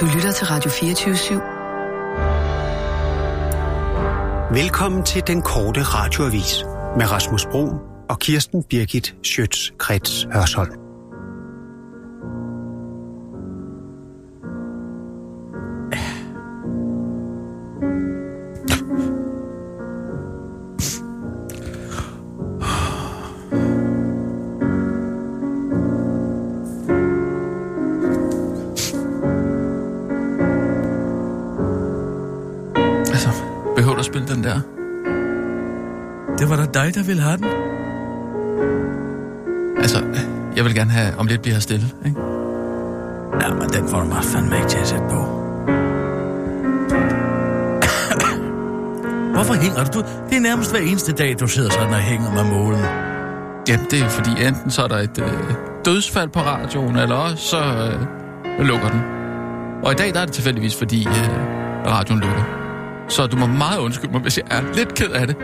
[0.00, 1.34] Du lytter til Radio 24 /7.
[4.54, 6.64] Velkommen til den korte radioavis
[6.96, 7.68] med Rasmus Bro
[8.10, 10.83] og Kirsten Birgit Schøtz-Krets Hørsholm.
[36.94, 37.46] Dig, der ville have den.
[39.78, 40.04] Altså,
[40.56, 42.20] jeg vil gerne have, om lidt bliver stille, ikke?
[43.40, 45.20] Ja, men den får du mig fandme ikke til at sætte på.
[49.34, 49.98] Hvorfor hænger du?
[50.30, 52.84] Det er nærmest hver eneste dag, du sidder sådan og hænger med målen.
[53.68, 57.36] Ja, det er fordi enten så er der et øh, dødsfald på radioen, eller også
[57.36, 59.00] så øh, lukker den.
[59.82, 61.14] Og i dag der er det tilfældigvis, fordi øh,
[61.86, 62.44] radioen lukker.
[63.08, 65.36] Så du må meget undskylde mig, hvis jeg er lidt ked af det.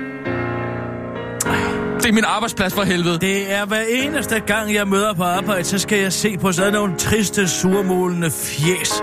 [2.03, 3.19] Det er min arbejdsplads for helvede.
[3.19, 6.73] Det er hver eneste gang, jeg møder på arbejde, så skal jeg se på sådan
[6.73, 9.03] nogle triste, surmulende fjes.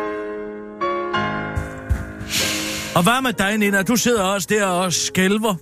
[2.96, 3.82] Og hvad med dig, Nina?
[3.82, 5.56] Du sidder også der og skælver.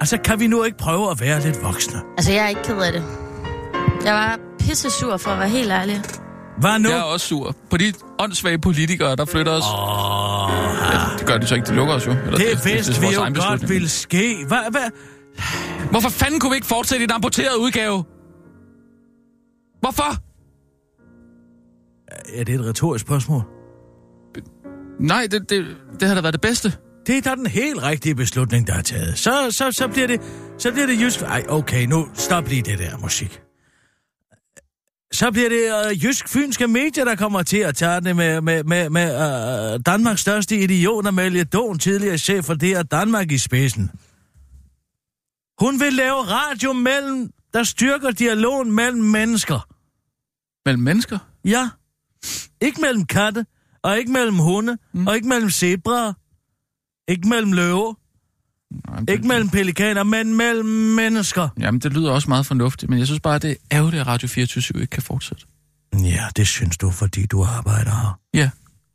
[0.00, 2.00] Altså, kan vi nu ikke prøve at være lidt voksne?
[2.16, 3.04] Altså, jeg er ikke ked af det.
[4.04, 6.02] Jeg var pisse sur for at være helt ærlig.
[6.58, 6.88] Hvad nu?
[6.88, 7.54] Jeg er også sur.
[7.70, 9.64] På de åndssvage politikere, der flytter os.
[9.64, 10.50] Åh,
[10.92, 12.12] ja, det gør de så ikke, de lukker os jo.
[12.24, 14.44] Eller, det er vist, vi jo godt vil ske.
[14.48, 14.90] Hvad, hvad?
[15.90, 18.04] Hvorfor fanden kunne vi ikke fortsætte i en amputeret udgave?
[19.80, 20.16] Hvorfor?
[22.38, 23.42] Er det et retorisk spørgsmål?
[25.00, 26.72] Nej, det, det, det har da været det bedste.
[27.06, 29.18] Det er da den helt rigtige beslutning, der er taget.
[29.18, 30.20] Så, så, så bliver det,
[30.58, 31.22] så bliver det jysk...
[31.22, 33.40] Ej, okay, nu stop lige det der musik.
[35.12, 38.90] Så bliver det uh, jysk-fynske medier, der kommer til at tage det med, med, med,
[38.90, 43.90] med uh, Danmarks største idiot, Amalie Don, tidligere chef for det her Danmark i spidsen.
[45.60, 49.68] Hun vil lave radio mellem, der styrker dialogen mellem mennesker.
[50.66, 51.18] Mellem mennesker?
[51.44, 51.68] Ja.
[52.60, 53.46] Ikke mellem katte,
[53.82, 55.06] og ikke mellem hunde, mm.
[55.06, 56.12] og ikke mellem zebraer.
[57.08, 57.94] Ikke mellem løver.
[58.90, 59.10] Nej, det...
[59.10, 61.48] Ikke mellem pelikaner, men mellem mennesker.
[61.60, 64.28] Jamen, det lyder også meget fornuftigt, men jeg synes bare, det er ærgerligt, at Radio
[64.28, 65.44] 24 ikke kan fortsætte.
[65.94, 68.20] Ja, det synes du, fordi du arbejder her.
[68.34, 68.50] Ja.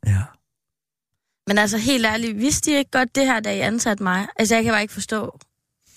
[0.06, 0.22] Ja.
[1.46, 4.26] Men altså, helt ærligt, vidste de ikke godt det her, da I ansatte mig?
[4.36, 5.38] Altså, jeg kan bare ikke forstå,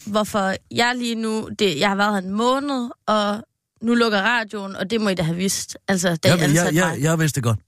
[0.06, 1.50] hvorfor jeg lige nu...
[1.60, 3.44] Det, jeg har været her en måned, og
[3.82, 6.70] nu lukker radioen, og det må I da have vidst, altså, da jeg, I jeg,
[6.74, 7.04] jeg, mig.
[7.04, 7.60] Jeg vidste det godt.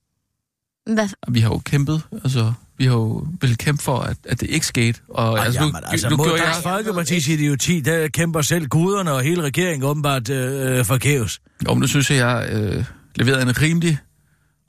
[0.86, 1.10] Hvad?
[1.28, 4.66] Vi har jo kæmpet, altså, vi har jo vel kæmpet for, at, at det ikke
[4.66, 5.00] skete.
[5.10, 6.80] Og, Ej, altså, jamen, altså, mod Dansk jeg...
[6.80, 11.42] Folkeparti's idioti, der kæmper selv guderne og hele regeringen åbenbart øh, forgæves.
[11.68, 13.98] Jo, men nu synes jeg, jeg øh, leverede en rimelig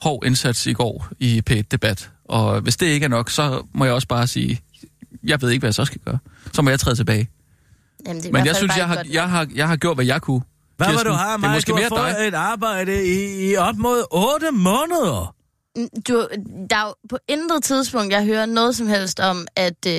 [0.01, 2.11] hård indsats i går i P1-debat.
[2.25, 4.61] Og hvis det ikke er nok, så må jeg også bare sige,
[5.25, 6.19] jeg ved ikke, hvad jeg så skal gøre.
[6.53, 7.29] Så må jeg træde tilbage.
[8.07, 10.43] Jamen, det Men jeg synes, jeg har, jeg, har, jeg har gjort, hvad jeg kunne.
[10.77, 12.29] Hvad var Kirsten, du har, måske Du har fået dig.
[12.29, 15.35] et arbejde i, i op mod 8 måneder.
[15.77, 16.29] Mm, Du,
[16.71, 19.93] der er jo på intet tidspunkt, jeg hører noget som helst om, at, øh,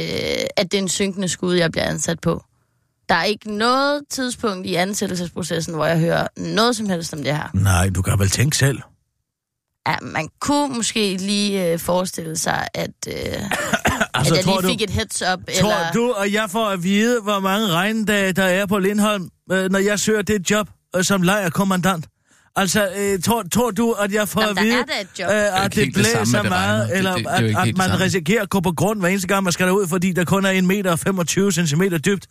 [0.57, 2.43] at det er en synkende skud, jeg bliver ansat på.
[3.09, 7.35] Der er ikke noget tidspunkt i ansættelsesprocessen, hvor jeg hører noget som helst om det
[7.35, 7.49] her.
[7.53, 8.79] Nej, du kan vel tænke selv.
[9.87, 13.13] Ja, man kunne måske lige øh, forestille sig, at, øh,
[14.31, 15.39] Altså, at jeg tror lige du- fik et heads-up.
[15.61, 15.91] Tror eller...
[15.93, 19.79] du, og jeg får at vide, hvor mange regndage der er på Lindholm, øh, når
[19.79, 22.05] jeg søger det job øh, som lejerkommandant?
[22.55, 25.95] Altså, øh, tror, tror du, at jeg får Jamen, at vide, øh, Det at det
[25.95, 26.89] det samme, blæser det meget.
[26.89, 28.05] Det- eller det- det ikke at, at man det samme.
[28.05, 30.49] risikerer at gå på grund hver eneste gang, man skal derud, fordi der kun er
[30.49, 32.27] 1 meter og 25 cm dybt?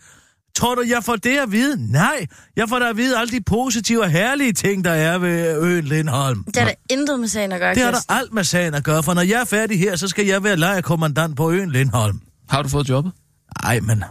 [0.54, 1.92] Tror du, jeg får det at vide?
[1.92, 2.26] Nej,
[2.56, 5.84] jeg får da at vide alle de positive og herlige ting, der er ved øen
[5.84, 6.44] Lindholm.
[6.44, 8.84] Det er der intet med sagen at gøre, Det har der alt med sagen at
[8.84, 12.20] gøre, for når jeg er færdig her, så skal jeg være lejerkommandant på øen Lindholm.
[12.48, 13.12] Har du fået jobbet?
[13.62, 14.04] Nej, men...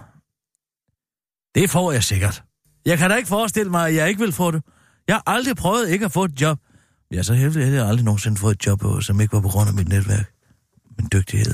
[1.56, 2.44] Det får jeg sikkert.
[2.85, 4.63] Jeg kan da ikke forestille mig, at jeg ikke vil få det.
[5.08, 6.58] Jeg har aldrig prøvet ikke at få et job.
[7.12, 9.47] Jeg er så heldig, at jeg aldrig nogensinde fået et job, som ikke var på
[9.47, 10.32] grund af mit netværk.
[10.97, 11.53] Min dygtighed.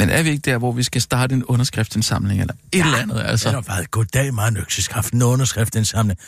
[0.00, 2.98] Men er vi ikke der, hvor vi skal starte en underskriftsindsamling eller et ja, eller
[2.98, 3.22] andet?
[3.24, 3.48] Altså?
[3.48, 6.18] Det har været goddag, meget nøksisk haft en underskriftindsamling.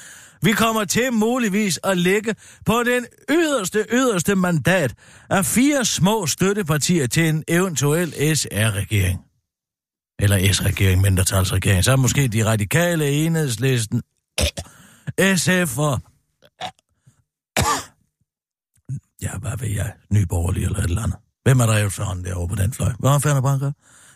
[0.42, 2.34] Vi kommer til muligvis at ligge
[2.66, 4.94] på den yderste, yderste mandat
[5.30, 9.20] af fire små støttepartier til en eventuel SR-regering.
[10.18, 11.84] Eller S-regering, mindretalsregering.
[11.84, 14.02] Så er måske de radikale, enhedslisten,
[15.36, 16.00] SF og...
[19.22, 19.92] Ja, hvad ved jeg?
[20.10, 21.21] Nyborgerlig eller et eller andet.
[21.44, 22.92] Hvem er der efterhånden derovre på den fløj?
[22.98, 23.72] Hvad har Ferner Banker?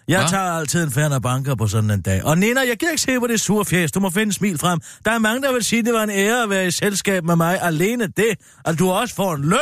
[0.08, 0.28] Jeg Hva?
[0.28, 2.24] tager altid en Ferner Banker på sådan en dag.
[2.24, 3.92] Og Nina, jeg gider ikke se på det sure fjes.
[3.92, 4.80] Du må finde en smil frem.
[5.04, 7.24] Der er mange, der vil sige, at det var en ære at være i selskab
[7.24, 7.58] med mig.
[7.62, 8.26] Alene det,
[8.64, 9.58] at du også får en løn.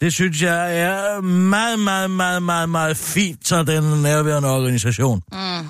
[0.00, 5.22] Det synes jeg er meget, meget, meget, meget, meget fint, så den nærværende organisation.
[5.32, 5.38] Mm.
[5.38, 5.62] Ja.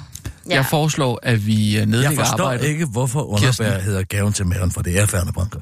[0.48, 0.54] Ja.
[0.54, 2.66] Jeg foreslår, at vi øh, Jeg nedlægger forstår arbejdet.
[2.68, 5.60] ikke, hvorfor underbær hedder gaven til maven, for det er Ferner Banker.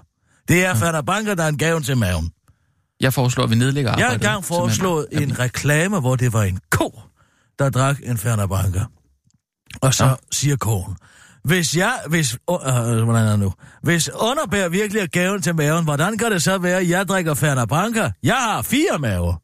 [0.49, 2.31] Det er Ferner Banker, der er en gaven til maven.
[3.01, 4.25] Jeg foreslår, at vi nedlægger Jeg har arbejdet.
[4.27, 5.31] engang foreslået simpelthen.
[5.31, 7.01] en reklame, hvor det var en ko,
[7.59, 8.85] der drak en Ferner Banker.
[9.83, 10.17] Og så Nå.
[10.33, 10.97] siger konen,
[11.45, 12.59] hvis jeg, hvis, uh,
[13.05, 13.53] hvordan er det nu?
[13.83, 17.35] Hvis underbær virkelig er gaven til maven, hvordan kan det så være, at jeg drikker
[17.35, 18.11] Ferner Banker?
[18.23, 19.35] Jeg har fire maver.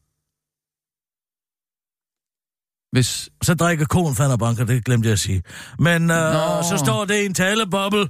[2.96, 5.42] Hvis, Så drikker konen Ferner Banker, det glemte jeg at sige.
[5.78, 6.14] Men Nå.
[6.62, 8.08] så står det i en taleboble.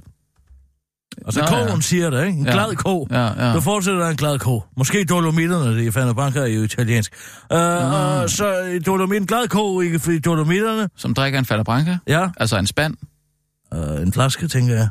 [1.25, 1.81] Og så Nå, konen ja.
[1.81, 2.39] siger det, ikke?
[2.39, 2.51] En Ja.
[2.51, 3.07] glad ko.
[3.11, 3.53] ja, ja.
[3.53, 4.63] Du fortsætter er en glad ko.
[4.77, 7.13] Måske Dolomitterne, det er Ferner Banker er jo italiensk.
[7.51, 7.61] Uh, uh,
[8.27, 9.85] så Dolomit, en glad ko i,
[10.15, 10.89] i Dolomitterne.
[10.97, 12.95] Som drikker en Fanta Branca, Ja, altså en spand.
[13.75, 14.89] uh, en flaske, tænker jeg.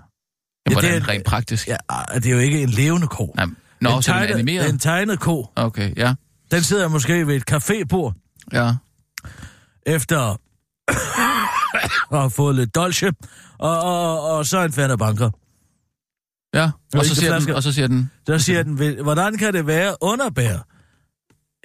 [0.69, 1.69] Ja, hvordan det er- rent praktisk?
[1.69, 3.33] Ja, ah, det er jo ikke en levende ko.
[3.37, 3.47] Nej,
[3.81, 4.69] Nå, en så er den tegnet- animeret?
[4.71, 5.47] En tegnet ko.
[5.57, 6.15] Okay, ja.
[6.51, 8.13] Den sidder måske ved et cafébord
[8.53, 8.73] Ja.
[9.87, 10.37] efter
[12.13, 13.11] at have fået lidt dolce,
[13.59, 15.31] og, og, og så en Ferner Banker.
[16.55, 18.11] Ja, og så, siger den, og så siger den...
[18.27, 20.59] Der siger den, "Vil- hvordan kan det være underbær,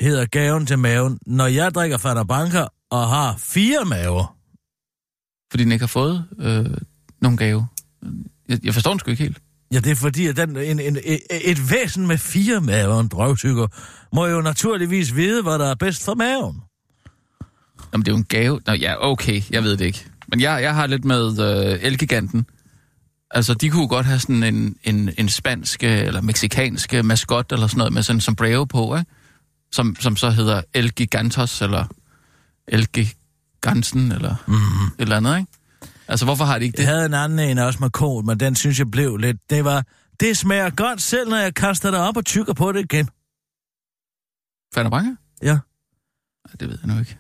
[0.04, 4.38] hedder gaven til maven, når jeg drikker Ferner Banker og har fire maver?
[5.52, 6.66] Fordi den ikke har fået øh,
[7.22, 7.68] nogen gave.
[8.50, 9.38] Jeg, jeg forstår den sgu ikke helt.
[9.72, 13.08] Ja, det er fordi, at den, en, en, et, et væsen med fire maver, en
[13.08, 13.68] drøvtykker,
[14.16, 16.62] må jo naturligvis vide, hvad der er bedst for maven.
[17.94, 18.62] Jamen, det er jo en gave.
[18.66, 20.06] Nå, ja, okay, jeg ved det ikke.
[20.28, 21.40] Men jeg, jeg har lidt med
[21.74, 22.46] øh, Elgiganten.
[23.32, 27.68] Altså, de kunne godt have sådan en, en, en spansk øh, eller meksikansk maskot eller
[27.68, 29.12] sådan noget med sådan en sombrero på, ikke?
[29.72, 31.86] Som, som så hedder El Gigantos eller
[32.68, 34.88] El Gigansen eller Mm-hmm.
[34.88, 35.52] et eller andet, ikke?
[36.08, 36.94] Altså, hvorfor har de ikke Jeg det?
[36.94, 39.38] havde en anden en også med kål, men den synes jeg blev lidt...
[39.50, 39.86] Det var...
[40.20, 43.10] Det smager godt selv, når jeg kaster det op og tykker på det igen.
[44.74, 45.16] Fanta Branca?
[45.42, 45.54] Ja.
[45.54, 47.18] Nej, det ved jeg nu ikke.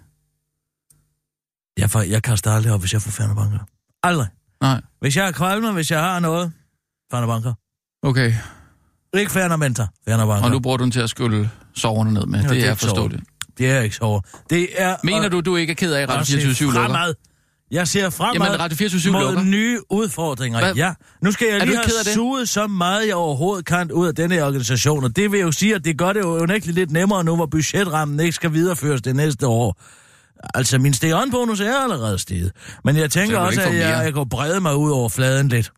[1.77, 3.59] Jeg, får, jeg kaster aldrig op, hvis jeg får fanderbanker.
[4.03, 4.27] Aldrig.
[4.61, 6.51] Nej, Hvis jeg har kvalmer, hvis jeg har noget,
[7.11, 7.53] fanderbanker.
[8.03, 8.33] okay.
[9.17, 10.45] Ikke fandermenter, fanderbanker.
[10.45, 12.39] Og nu bruger du den til at skylle soverne ned med.
[12.39, 13.23] Ja, det det er er forståeligt.
[13.57, 14.21] Det er ikke så.
[14.49, 14.95] Det er...
[15.03, 17.13] Mener du, du ikke er ked af, at Radio Jeg 24 ser lukker?
[17.71, 19.43] Jeg ser fremad Jamen, Radio 24 mod lukker.
[19.43, 20.59] nye udfordringer.
[20.59, 20.73] Hvad?
[20.75, 24.15] Ja, nu skal jeg Er lige have suget så meget, jeg overhovedet kan ud af
[24.15, 25.03] denne her organisation.
[25.03, 27.45] Og det vil jo sige, at det gør det jo unægteligt lidt nemmere nu, hvor
[27.45, 29.81] budgetrammen ikke skal videreføres det næste år.
[30.53, 32.51] Altså, min steonbonus er allerede steget.
[32.83, 35.71] Men jeg tænker kan også, at jeg, jeg går brede mig ud over fladen lidt.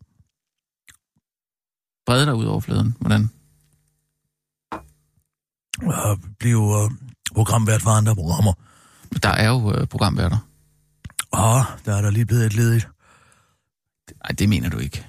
[2.05, 2.95] Brede dig ud over fladen.
[2.99, 3.29] Hvordan?
[5.81, 6.91] Og blive uh,
[7.35, 8.53] programvært for andre programmer.
[9.23, 10.37] Der er jo øh, programværter.
[11.33, 12.87] Åh, der er der lige blevet et ledigt.
[14.23, 15.07] Nej, det mener du ikke.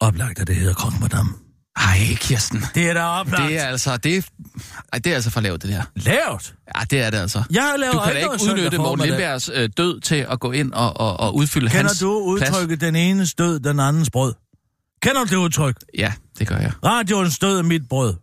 [0.00, 1.47] Oplagt, at det hedder Krok Madame.
[1.78, 2.64] Ej, Kirsten.
[2.74, 3.48] Det er da oplagt.
[3.48, 4.22] Det er altså, det er,
[4.92, 5.82] ej, det er altså for lavt, det der.
[5.94, 6.54] lavt.
[6.76, 7.42] Ja, det er det altså.
[7.50, 10.52] Jeg har lavet Du kan da ikke udnytte Morten Lindbergs øh, død til at gå
[10.52, 14.34] ind og, og, og udfylde Kender hans du udtrykket, den enes død, den andens brød?
[15.02, 15.74] Kender du det udtryk?
[15.74, 15.98] plads.
[15.98, 16.72] Ja, det gør jeg.
[16.84, 18.14] Radioens død er mit brød.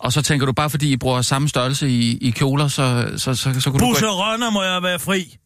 [0.00, 3.34] Og så tænker du, bare fordi I bruger samme størrelse i, i kjoler, så, så,
[3.34, 4.12] så, så kunne du gå Busse ind.
[4.12, 5.36] Rønner må jeg være fri.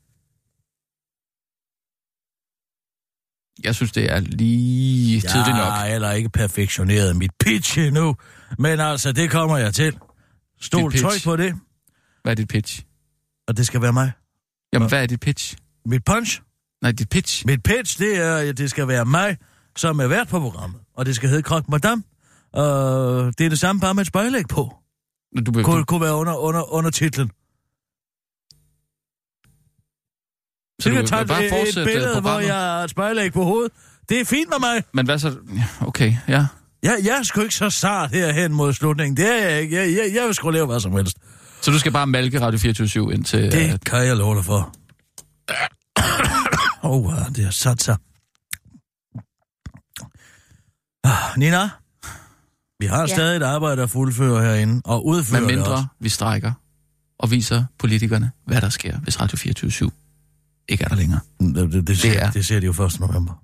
[3.65, 5.57] Jeg synes, det er lige tidligt nok.
[5.57, 8.17] Jeg har heller ikke perfektioneret mit pitch endnu.
[8.59, 9.99] Men altså, det kommer jeg til.
[10.61, 11.55] Stol tryk på det,
[12.23, 12.83] Hvad er dit pitch?
[13.49, 14.13] og det skal være mig.
[14.73, 15.57] Jamen, hvad er dit pitch?
[15.87, 16.41] Mit punch,
[16.83, 17.47] Nej, dit pitch.
[17.47, 19.37] mit pitch, det er, at det skal være mig,
[19.77, 20.81] som er vært på programmet.
[20.97, 22.03] Og det skal hedde Krok Madame.
[22.53, 24.75] Og det er det samme, bare med et spejlæg på.
[25.37, 27.31] Du, du, Kunne, kunne være under, under, under titlen.
[30.81, 33.45] Så du kan tage bare et, et fortsætte billede, hvor jeg har et spejlæg på
[33.45, 33.73] hovedet.
[34.09, 34.83] Det er fint med mig.
[34.95, 35.37] Men hvad så?
[35.81, 36.47] Okay, ja.
[36.83, 39.17] Jeg, jeg er sgu ikke så sart herhen mod slutningen.
[39.17, 39.77] Det er jeg ikke.
[39.77, 41.17] Jeg, jeg, jeg vil sgu lave hvad som helst.
[41.61, 43.45] Så du skal bare malke Radio 24 indtil...
[43.45, 44.75] øh, Det kan jeg love dig for.
[46.89, 47.97] Åh, oh, det har sat sig.
[51.05, 51.69] Ah, Nina,
[52.81, 53.01] vi har ja.
[53.01, 53.07] Ja.
[53.15, 55.71] stadig et arbejde at fuldføre herinde, og udføre Med det også.
[55.71, 56.53] mindre vi strækker
[57.19, 59.71] og viser politikerne, hvad der sker, hvis Radio 24
[60.69, 61.21] ikke er der længere.
[61.41, 63.01] Det, det, det, ser, Det er- det ser de jo 1.
[63.01, 63.43] november.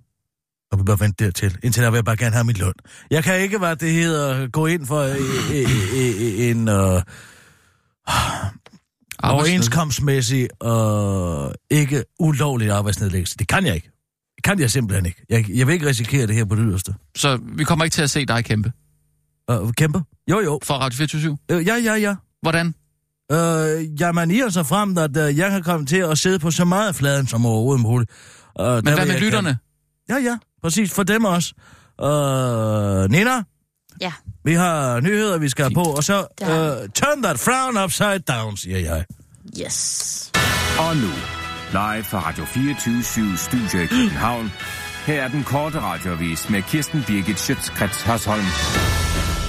[0.73, 1.59] Og vi bør vente dertil.
[1.63, 2.73] Indtil der vil jeg bare gerne have mit løn.
[3.11, 5.17] Jeg kan ikke, hvad det hedder, gå ind for øh,
[5.55, 7.03] øh, øh, en øh,
[9.23, 13.37] overenskomstmæssig og ikke ulovlig arbejdsnedlæggelse.
[13.39, 13.91] Det kan jeg ikke.
[14.37, 15.23] Det kan jeg simpelthen ikke.
[15.31, 16.95] Jeg, jeg vil ikke risikere det her på det yderste.
[17.17, 18.73] Så vi kommer ikke til at se dig kæmpe
[19.53, 20.03] Uh, kæmpe?
[20.31, 20.61] Jo, jo.
[20.63, 22.15] for Radio 24 Uh, ja, ja, ja.
[22.43, 22.75] Hvordan?
[24.01, 26.65] Jamen, i og så frem, at uh, jeg kan komme til at sidde på så
[26.65, 28.11] meget fladen som overhovedet muligt.
[28.61, 29.59] Uh, Men hvad med lytterne?
[30.09, 30.93] Ja, ja, præcis.
[30.95, 31.55] For dem også.
[32.03, 33.43] Uh, Nina,
[34.01, 34.13] Ja.
[34.45, 36.49] Vi har nyheder, vi skal have på, og så uh,
[36.95, 39.05] turn that frown upside down, siger jeg.
[39.61, 40.31] Yes.
[40.79, 41.11] Og nu,
[41.73, 44.53] live fra Radio 24 Studio i København.
[45.07, 48.45] Her er den korte radiovis med Kirsten Birgit Schøtzgrads Hasholm.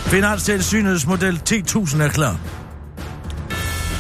[0.06, 2.65] Finanstilsynets model 10.000 er klar.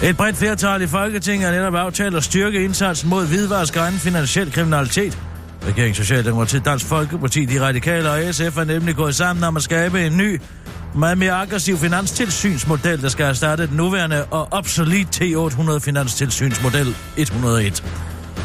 [0.03, 3.99] Et bredt flertal i Folketinget har netop aftalt at styrke indsatsen mod hvidvask og anden
[3.99, 5.17] finansiel kriminalitet.
[5.67, 10.05] Regeringen Socialdemokratiet, Dansk Folkeparti, De Radikale og SF er nemlig gået sammen om at skabe
[10.05, 10.41] en ny,
[10.95, 17.83] meget mere aggressiv finanstilsynsmodel, der skal erstatte den nuværende og obsolet T800 finanstilsynsmodel 101.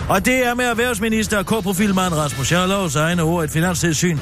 [0.08, 4.18] Og det er med erhvervsminister og K-profilmand Rasmus Jarlovs egne ord et finanstilsyn,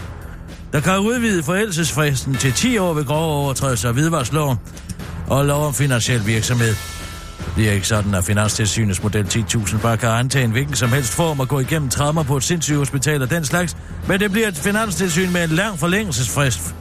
[0.73, 4.56] der kan udvide forældelsesfristen til 10 år ved grove overtrædelser af hvidvarsloven
[5.26, 6.98] og lov om finansiel virksomhed.
[7.57, 11.12] Det er ikke sådan, at Finanstilsynets model 10.000 bare kan antage en hvilken som helst
[11.14, 13.76] form og gå igennem traumer på et sindssygehospital og den slags,
[14.09, 16.75] men det bliver et finanstilsyn med en lang forlængelsesfrist,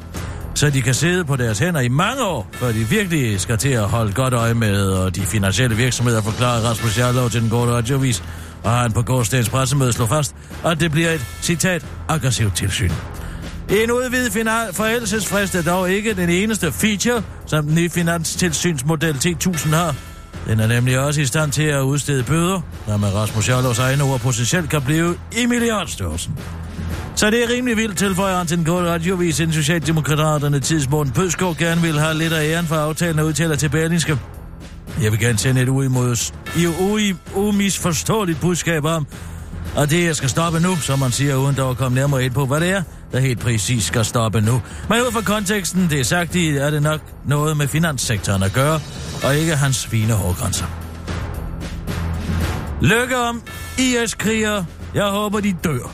[0.55, 3.69] så de kan sidde på deres hænder i mange år, før de virkelig skal til
[3.69, 7.71] at holde godt øje med og de finansielle virksomheder, forklarer Rasmus Jarlov til den gode
[7.71, 8.23] radiovis,
[8.63, 10.35] og han på gårdsdagens pressemøde slår fast,
[10.65, 12.91] at det bliver et, citat, aggressivt tilsyn.
[13.69, 19.75] En udvidet final- forældelsesfrist er dog ikke den eneste feature, som den nye finanstilsynsmodel T1000
[19.75, 19.95] har.
[20.47, 24.03] Den er nemlig også i stand til at udstede bøder, der med Rasmus Jarlovs egne
[24.03, 26.37] ord potentielt kan blive i milliardstørrelsen.
[27.15, 31.55] Så det er rimelig vildt, tilføjer han til den gode radiovis, inden Socialdemokraterne tidsmorgen Pødskov
[31.55, 34.19] gerne vil have lidt af æren for aftalen og udtaler til Berlingske.
[35.01, 39.07] Jeg vil gerne sende et uimods, i umisforståeligt budskab om,
[39.75, 42.33] og det jeg skal stoppe nu, som man siger, uden dog at komme nærmere ind
[42.33, 44.61] på, hvad det er, der helt præcis skal stoppe nu.
[44.89, 48.53] Men ud fra konteksten, det er sagt i, er det nok noget med finanssektoren at
[48.53, 48.79] gøre,
[49.23, 50.65] og ikke hans fine hårgrænser.
[52.81, 53.41] Lykke om
[53.77, 54.63] IS-kriger.
[54.93, 55.93] Jeg håber, de dør.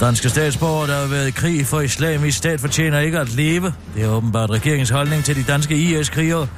[0.00, 3.74] Danske statsborgere, der har været i krig for islamisk stat, fortjener ikke at leve.
[3.94, 6.48] Det er åbenbart regeringens holdning til de danske IS-krigere.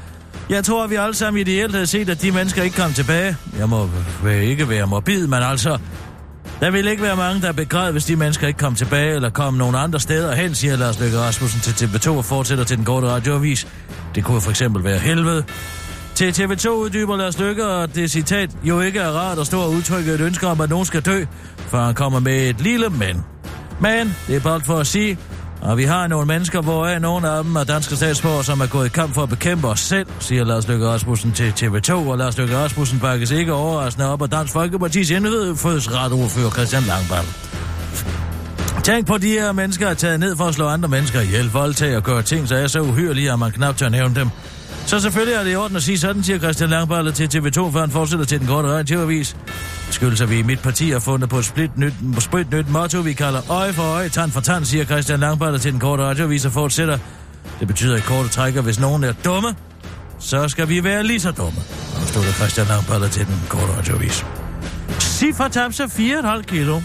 [0.51, 3.37] Jeg tror, at vi alle sammen ideelt havde set, at de mennesker ikke kom tilbage.
[3.59, 3.91] Jeg må
[4.31, 5.79] ikke være morbid, men altså...
[6.61, 9.55] Der vil ikke være mange, der er hvis de mennesker ikke kom tilbage eller kom
[9.55, 13.07] nogen andre steder hen, siger Lars Løkke Rasmussen til TV2 og fortsætter til den korte
[13.07, 13.67] radioavis.
[14.15, 15.45] Det kunne for eksempel være helvede.
[16.15, 19.71] Til TV2 uddyber Lars Løkke, og det citat jo ikke er rart at stå og
[19.71, 21.25] udtrykke et ønske om, at nogen skal dø,
[21.59, 23.25] for han kommer med et lille men.
[23.81, 25.19] Men det er bare for at sige,
[25.61, 28.87] og vi har nogle mennesker, hvoraf nogle af dem er danske statsborger, som er gået
[28.87, 32.39] i kamp for at bekæmpe os selv, siger Lars Løkke Rasmussen til TV2, og Lars
[32.39, 37.27] Løkke Rasmussen bakkes ikke overraskende op af Dansk Folkeparti's indfødsretordfører Christian Langball.
[38.83, 41.97] Tænk på, de her mennesker er taget ned for at slå andre mennesker ihjel, voldtage
[41.97, 44.29] og gøre ting, så er så uhyrelige, at man knap tør nævne dem.
[44.87, 47.81] Så selvfølgelig er det i orden at sige sådan, siger Christian Langballe til TV2, før
[47.81, 49.37] han fortsætter til den korte radioavis.
[49.91, 53.01] Skyldes, at vi i mit parti har fundet på et split nyt, split nyt motto,
[53.01, 56.45] vi kalder øje for øje, tand for tand, siger Christian Langballe til den korte radioavis
[56.45, 56.99] og fortsætter.
[57.61, 59.55] Det betyder i korte trækker, hvis nogen er dumme,
[60.19, 61.61] så skal vi være lige så dumme.
[61.97, 64.27] Og stod der Christian Langballe til den korte radioavis.
[64.99, 66.81] Sif har tabt sig 4,5 kilo.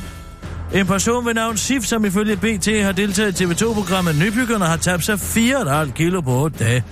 [0.74, 5.04] En person ved navn Sif, som ifølge BT har deltaget i TV2-programmet Nybyggerne, har tabt
[5.04, 6.84] sig 4,5 kilo på 8 dage.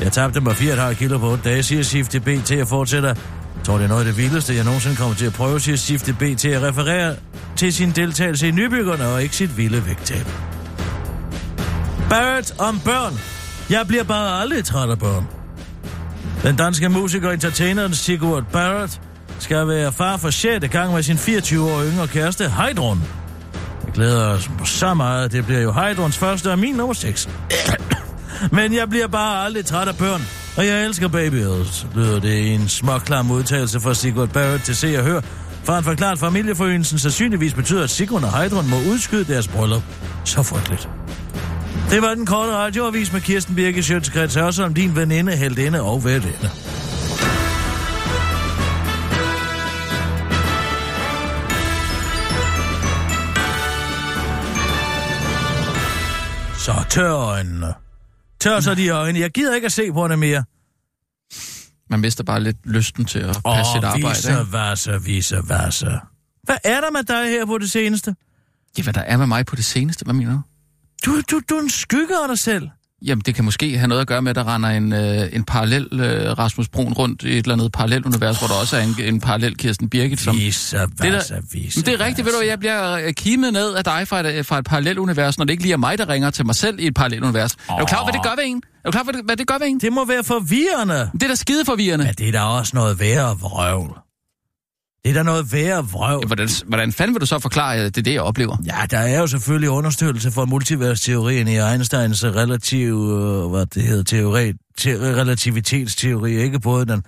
[0.00, 3.14] Jeg tabte mig 4,5 kilo på 8 dage, siger Sif til BT og fortsætter.
[3.60, 6.14] Jeg tror, det er noget af det vildeste, jeg nogensinde kommer til at prøve, siger
[6.18, 7.16] B til at referere
[7.56, 10.26] til sin deltagelse i Nybyggerne og ikke sit vilde vægttab.
[12.10, 13.20] Barrett om børn.
[13.70, 15.26] Jeg bliver bare aldrig træt af børn.
[16.42, 19.00] Den danske musiker og entertaineren Sigurd Barrett
[19.38, 20.68] skal være far for 6.
[20.68, 23.02] gang med sin 24 år yngre kæreste Heidrun.
[23.84, 25.32] Jeg glæder os så meget.
[25.32, 27.28] Det bliver jo Heidruns første og min nummer 6.
[28.52, 30.39] Men jeg bliver bare aldrig træt af børn.
[30.56, 34.98] Og jeg elsker babyer, lyder det i en småklam udtalelse fra Sigurd Barrett til Se
[34.98, 35.20] og Hør.
[35.64, 39.82] For han forklaret familieforøgelsen sandsynligvis betyder, at Sigurd og Heidrun må udskyde deres bryllup.
[40.24, 40.88] Så frygteligt.
[41.90, 46.04] Det var den korte radioavis med Kirsten Birke Sjøtskrets også om din veninde, heldinde og
[46.04, 46.50] værtinde.
[56.58, 57.89] Så tør øjnene.
[58.40, 59.18] Tør så de øjne.
[59.18, 60.44] Jeg gider ikke at se på det mere.
[61.90, 64.08] Man mister bare lidt lysten til at passe sit arbejde.
[64.08, 64.52] vise, ikke?
[64.52, 66.00] vasse, vise, vasse.
[66.42, 68.16] Hvad er der med dig her på det seneste?
[68.78, 70.40] Ja, hvad der er med mig på det seneste, hvad mener du?
[71.06, 72.68] Du, du, du er en skygge af dig selv.
[73.02, 75.44] Jamen, det kan måske have noget at gøre med, at der render en, øh, en
[75.44, 78.80] parallel øh, Rasmus Brun rundt i et eller andet parallelt univers, hvor der også er
[78.80, 80.20] en, en parallel Kirsten Birgit.
[80.20, 83.52] Som, Vise, det, der, vise, Men det er rigtigt, ved du, jeg bliver øh, kimet
[83.52, 85.98] ned af dig fra et, fra et parallelt univers, når det ikke lige er mig,
[85.98, 87.56] der ringer til mig selv i et parallelt univers.
[87.68, 87.74] Oh.
[87.74, 88.62] Er du klar, hvad det gør ved en?
[88.84, 89.80] Er du klar, hvad det, hvad det gør ved en?
[89.80, 91.10] Det må være forvirrende.
[91.12, 92.04] Det er da skide forvirrende.
[92.04, 93.98] Men det er da også noget værre vrøvl.
[95.04, 96.22] Det er da noget værre vrøv.
[96.26, 98.56] Hvordan, hvordan fanden vil du så forklare, at det er det, jeg oplever?
[98.66, 104.02] Ja, der er jo selvfølgelig understøttelse for multiversteorien i Einsteins relativ, øh, hvad det hedder,
[104.02, 107.02] teori, te, relativitetsteori, ikke både den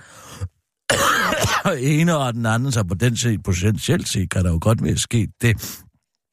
[1.79, 4.97] ene og den anden, så på den set, potentielt set, kan der jo godt være
[4.97, 5.83] sket det.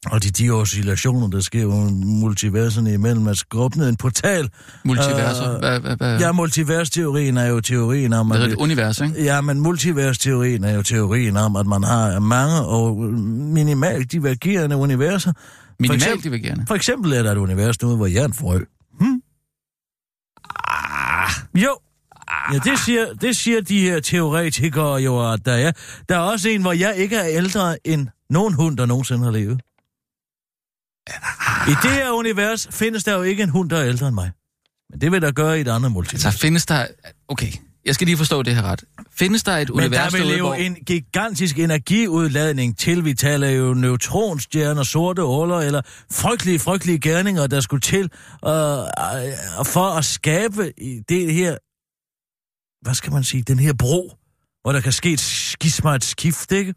[0.06, 1.72] Og de de oscillationer, der sker jo
[2.04, 4.50] multiverserne imellem, at åbne en portal.
[4.86, 5.54] Multiverser?
[5.54, 6.20] Øh, Hvad, hvad, hvad?
[6.20, 8.42] Ja, multiversteorien er jo teorien om, Det at...
[8.42, 9.24] hedder et univers, ikke?
[9.24, 15.34] Ja, men multiversteorien er jo teorien om, at man har mange og minimalt divergerende universer.
[15.80, 16.66] Minimalt eksempel- divergerende.
[16.68, 18.60] For eksempel er der et univers nu, hvor jeg er en frø.
[19.00, 19.22] Hm?
[20.70, 21.30] Ah,
[21.62, 21.78] jo.
[22.54, 25.72] Ja, det siger, det siger de her teoretikere jo, at der er.
[26.10, 29.32] Der er også en, hvor jeg ikke er ældre end nogen hund, der nogensinde har
[29.32, 29.62] levet.
[31.68, 34.32] I det her univers findes der jo ikke en hund, der er ældre end mig.
[34.90, 36.26] Men det vil der gøre i et andet multivers.
[36.26, 36.88] Altså, findes der...
[37.28, 37.52] Okay,
[37.86, 38.84] jeg skal lige forstå det her ret.
[39.12, 40.54] Findes der et Men univers der vil jo hvor...
[40.54, 43.06] en gigantisk energiudladning til.
[43.06, 48.12] Vi taler jo neutronstjerner, sorte huller eller frygtelige, frygtelige gerninger, der skulle til
[48.44, 50.74] uh, uh, for at skabe
[51.10, 51.58] det her,
[52.82, 54.14] hvad skal man sige, den her bro,
[54.62, 56.74] hvor der kan ske et skisma, et skift, ikke?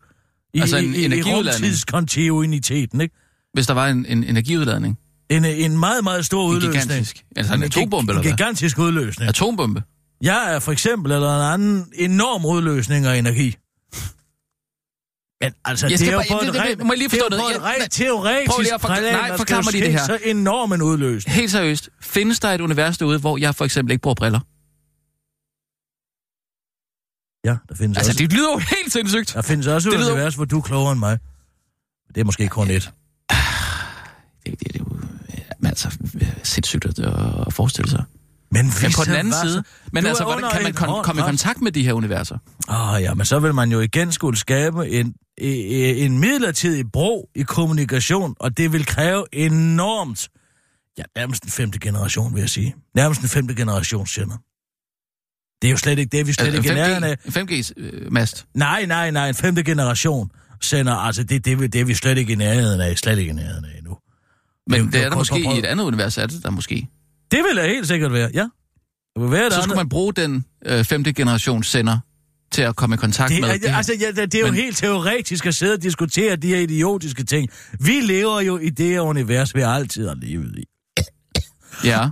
[0.55, 3.15] I, Altså en i, i, rumtidskontinuiteten, ikke?
[3.53, 4.99] Hvis der var en, en energiudladning.
[5.31, 6.83] En, en meget, meget stor En udløsning.
[6.83, 7.25] gigantisk.
[7.37, 8.33] Altså en atombombe, en eller hvad?
[8.39, 9.29] gigantisk udløsning.
[9.29, 9.83] Atombombe.
[10.23, 13.57] Jeg er for eksempel, eller en anden enorm udløsning af energi.
[15.43, 17.23] Men altså, Jeg det er jo bare- på et rent, må jeg lige det er
[17.23, 17.57] forstå noget?
[17.57, 20.05] et Jeg- teoretisk Prøv lige at forklare- nej, forklar mig lige det her.
[20.05, 21.35] Så enorm en udløsning.
[21.35, 21.89] Helt seriøst.
[22.01, 24.41] Findes der et univers derude, hvor jeg for eksempel ikke bruger briller?
[27.45, 29.35] Ja, der findes, Altså, også, det lyder jo helt sindssygt.
[29.35, 31.19] der findes også et lyder- univers, hvor du er klogere end mig.
[32.15, 32.93] Det er måske kun et.
[34.47, 38.05] Det, det, det er jo øh, altså, øh, sindssygt at, øh, at forestille sig.
[38.51, 40.73] Men, Men hvis på den det anden var side, men altså, er hvordan kan man
[40.73, 42.39] kon- komme i kontakt med de her universer?
[42.69, 47.31] Åh oh, ja, men så vil man jo igen skulle skabe en, en, midlertidig bro
[47.35, 50.29] i kommunikation, og det vil kræve enormt,
[50.99, 52.75] ja, nærmest en femte generation, vil jeg sige.
[52.95, 54.37] Nærmest en femte generation sender.
[55.63, 57.17] Det er jo slet ikke det, er vi slet Altså, ikke nærheden af.
[57.29, 58.47] 5G-mast.
[58.55, 62.33] Nej, nej, nej, en femte generation sender, altså det, det, det er vi slet ikke
[62.33, 63.97] i nærheden af, slet ikke i nærheden af endnu.
[64.69, 66.89] Men Det det er er der måske i et andet univers, er det der måske.
[67.31, 68.49] Det vil jeg helt sikkert være, ja.
[69.15, 69.65] Det vil være Så andet.
[69.65, 71.99] skulle man bruge den øh, femte generation sender
[72.53, 73.77] til at komme i kontakt Det, med er, det her.
[73.77, 77.25] altså, ja, det er jo Men- helt teoretisk at sidde og diskutere de her idiotiske
[77.25, 77.49] ting.
[77.81, 80.65] Vi lever jo i det her univers, vi altid har levet i.
[81.85, 82.09] Ja,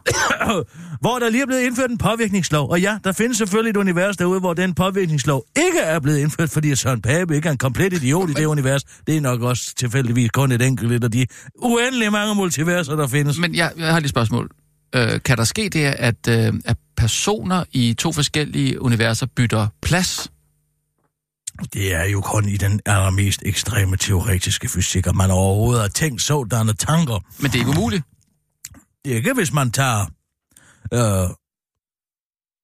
[1.00, 2.70] hvor der lige er blevet indført en påvirkningslov.
[2.70, 6.50] Og ja, der findes selvfølgelig et univers derude, hvor den påvirkningslov ikke er blevet indført,
[6.50, 8.85] fordi Søren Pape ikke er en komplet idiot i det univers.
[9.06, 13.38] Det er nok også tilfældigvis kun et enkelt af de uendelig mange multiverser, der findes.
[13.38, 14.50] men jeg, jeg har lige et spørgsmål.
[14.94, 20.30] Øh, kan der ske det, at, øh, at personer i to forskellige universer bytter plads?
[21.72, 26.22] Det er jo kun i den allermest ekstreme teoretiske fysik, at man overhovedet har tænkt
[26.22, 27.24] sådanne tanker.
[27.38, 28.02] Men det er ikke umuligt.
[29.04, 30.06] Ikke hvis man tager...
[30.94, 31.30] Øh,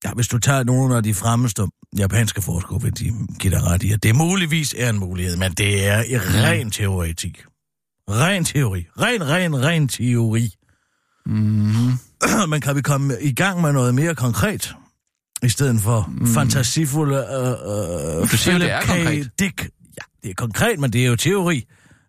[0.04, 1.62] ja, hvis du tager nogle af de fremmeste
[1.98, 5.52] japanske forskere, vil de give dig ret i, at det muligvis er en mulighed, men
[5.52, 7.44] det er i ren teoretik.
[8.10, 8.86] Ren teori.
[9.00, 10.54] Ren, ren, ren teori.
[11.26, 11.98] Mm-hmm.
[12.50, 14.74] men kan vi komme i gang med noget mere konkret?
[15.42, 16.26] I stedet for mm.
[16.26, 19.30] fantasifulde øh, øh, Du siger, det er konkret.
[19.38, 19.62] Dick.
[19.62, 21.66] Ja, det er konkret, men det er jo teori.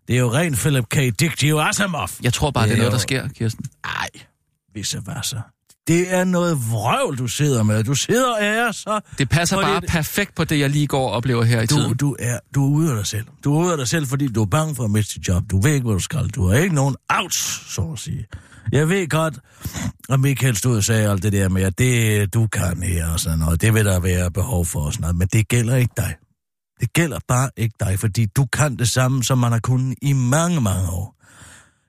[0.08, 0.94] Det er jo ren Philip K.
[0.96, 1.20] Dick.
[1.20, 2.08] Det er jo Asimov.
[2.22, 3.64] Jeg tror bare, det, Det er er noget, der jo- sker, Kirsten.
[3.84, 4.08] Ej,
[4.74, 5.40] visse vasser.
[5.88, 7.84] Det er noget vrøvl, du sidder med.
[7.84, 9.00] Du sidder og er så...
[9.18, 11.66] Det passer Fordi bare det- perfekt på det, jeg lige går og oplever her i
[11.66, 11.96] Du, tiden.
[11.96, 13.24] du, er, du er ude af dig selv.
[13.44, 15.42] Du er ude af dig selv, fordi du er bange for at miste dit job.
[15.50, 16.28] Du ved ikke, hvad du skal.
[16.28, 18.26] Du har ikke nogen outs, så at sige.
[18.72, 19.34] Jeg ved godt,
[20.08, 23.20] at Michael stod og sagde alt det der med, at det du kan her og
[23.20, 25.92] sådan noget, det vil der være behov for og sådan noget, men det gælder ikke
[25.96, 26.14] dig.
[26.80, 30.12] Det gælder bare ikke dig, fordi du kan det samme, som man har kunnet i
[30.12, 31.14] mange, mange år.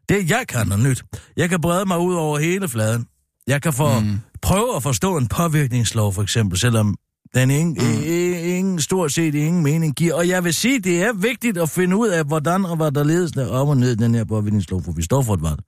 [0.09, 1.03] Det jeg kan er nyt.
[1.37, 3.05] Jeg kan brede mig ud over hele fladen.
[3.47, 4.19] Jeg kan få, mm.
[4.41, 6.95] prøve at forstå en påvirkningslov, for eksempel, selvom
[7.35, 8.03] den ingen, mm.
[8.43, 10.13] ingen, stort set ingen mening giver.
[10.13, 13.03] Og jeg vil sige, det er vigtigt at finde ud af, hvordan og hvad der
[13.03, 15.59] ledes der op og ned den her påvirkningslov, for vi står for et valg.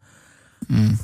[0.69, 0.97] Mm.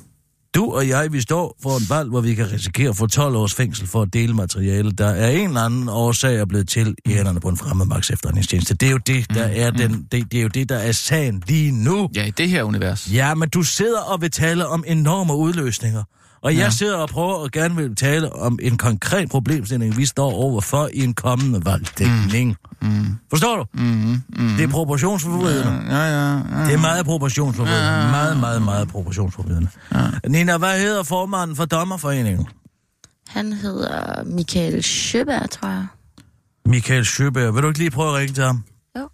[0.55, 3.35] Du og jeg, vi står for en valg, hvor vi kan risikere at få 12
[3.35, 6.95] års fængsel for at dele materiale, der er en eller anden årsag er blevet til
[7.05, 8.73] i hænderne på en fremmedmagts efterretningstjeneste.
[8.73, 11.43] Det er jo det, der er den, det, det er jo det, der er sagen
[11.47, 12.09] lige nu.
[12.15, 13.13] Ja, i det her univers.
[13.13, 16.03] Ja, men du sidder og vil tale om enorme udløsninger.
[16.41, 16.69] Og jeg Ja.
[16.69, 21.03] sidder og prøver og gerne vil tale om en konkret problemstilling, vi står overfor i
[21.03, 22.55] en kommende valgdækning.
[22.81, 23.05] Mm.
[23.29, 23.65] Forstår du?
[23.73, 24.49] Mm, mm.
[24.57, 25.71] Det er proportionsforvridende.
[25.71, 26.65] Ja, ja, ja.
[26.65, 28.11] Det er meget proportionsforvridende.
[28.11, 29.67] Meget, meget, meget proportionsforvridende.
[30.27, 32.47] Nina, hvad hedder formanden for Dommerforeningen?
[33.27, 35.87] Han hedder Michael Schøberg, tror jeg.
[36.65, 37.53] Michael Schøberg.
[37.55, 38.63] Vil du ikke lige prøve at ringe til ham?
[38.97, 39.09] Jo.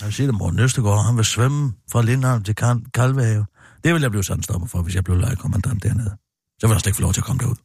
[0.00, 3.46] Jeg vil sige det, Morten Østegård, han vil svømme fra Lindholm til Kal- Kalvehave.
[3.84, 6.12] Det vil jeg blive sådan stopper for, hvis jeg blev lejekommandant dernede.
[6.60, 7.58] Så vil jeg slet ikke få lov til at komme derud,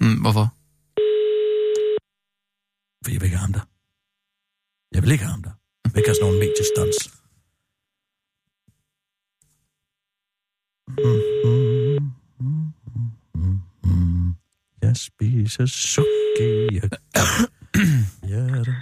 [0.00, 0.46] Mm, hvorfor?
[3.04, 3.64] for jeg vil ikke have ham der.
[4.94, 5.54] Jeg vil ikke have ham der.
[5.84, 6.98] Jeg vil ikke have sådan nogle mediestunts.
[14.82, 16.50] Jeg spiser suki.
[16.76, 16.88] Jeg...
[18.30, 18.72] Hjerte.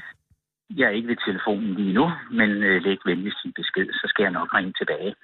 [0.79, 2.07] Jeg er ikke ved telefonen lige nu,
[2.39, 5.15] men øh, læg venligst din besked, så skal jeg nok ringe tilbage.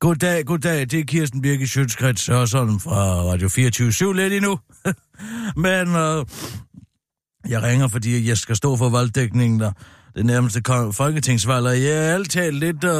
[0.00, 0.80] Goddag, goddag.
[0.90, 4.58] Det er Kirsten Birke Sjøtskrets Hørsholm fra Radio 24 lidt endnu.
[5.64, 6.26] Men øh,
[7.48, 9.72] jeg ringer, fordi jeg skal stå for valgdækningen der.
[10.16, 12.90] Det nærmeste folketingsvalg, og jeg er altid lidt øh,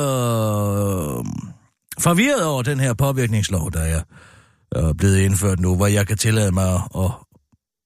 [1.99, 4.03] forvirret over den her påvirkningslov, der er
[4.77, 7.11] øh, blevet indført nu, hvor jeg kan tillade mig at,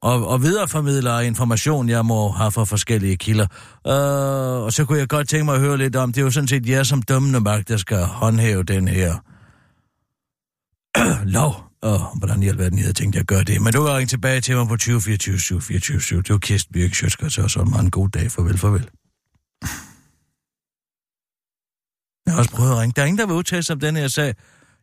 [0.04, 3.46] og, og videreformidler information, jeg må have fra forskellige kilder.
[3.86, 6.30] Øh, og så kunne jeg godt tænke mig at høre lidt om, det er jo
[6.30, 9.14] sådan set jer som dømmende magt, der skal håndhæve den her
[11.38, 11.64] lov.
[11.82, 13.62] Og hvordan i alverden jeg havde tænkt, jeg gør det.
[13.62, 16.16] Men du kan ringe tilbage til mig på 20 24 7 24 7.
[16.16, 18.30] Det var Kirsten Birk Sjøsker, så så en god dag.
[18.30, 18.90] Farvel, farvel.
[22.26, 22.92] Jeg har også prøvet at ringe.
[22.96, 24.34] Der er ingen, der vil udtale sig om den her sag.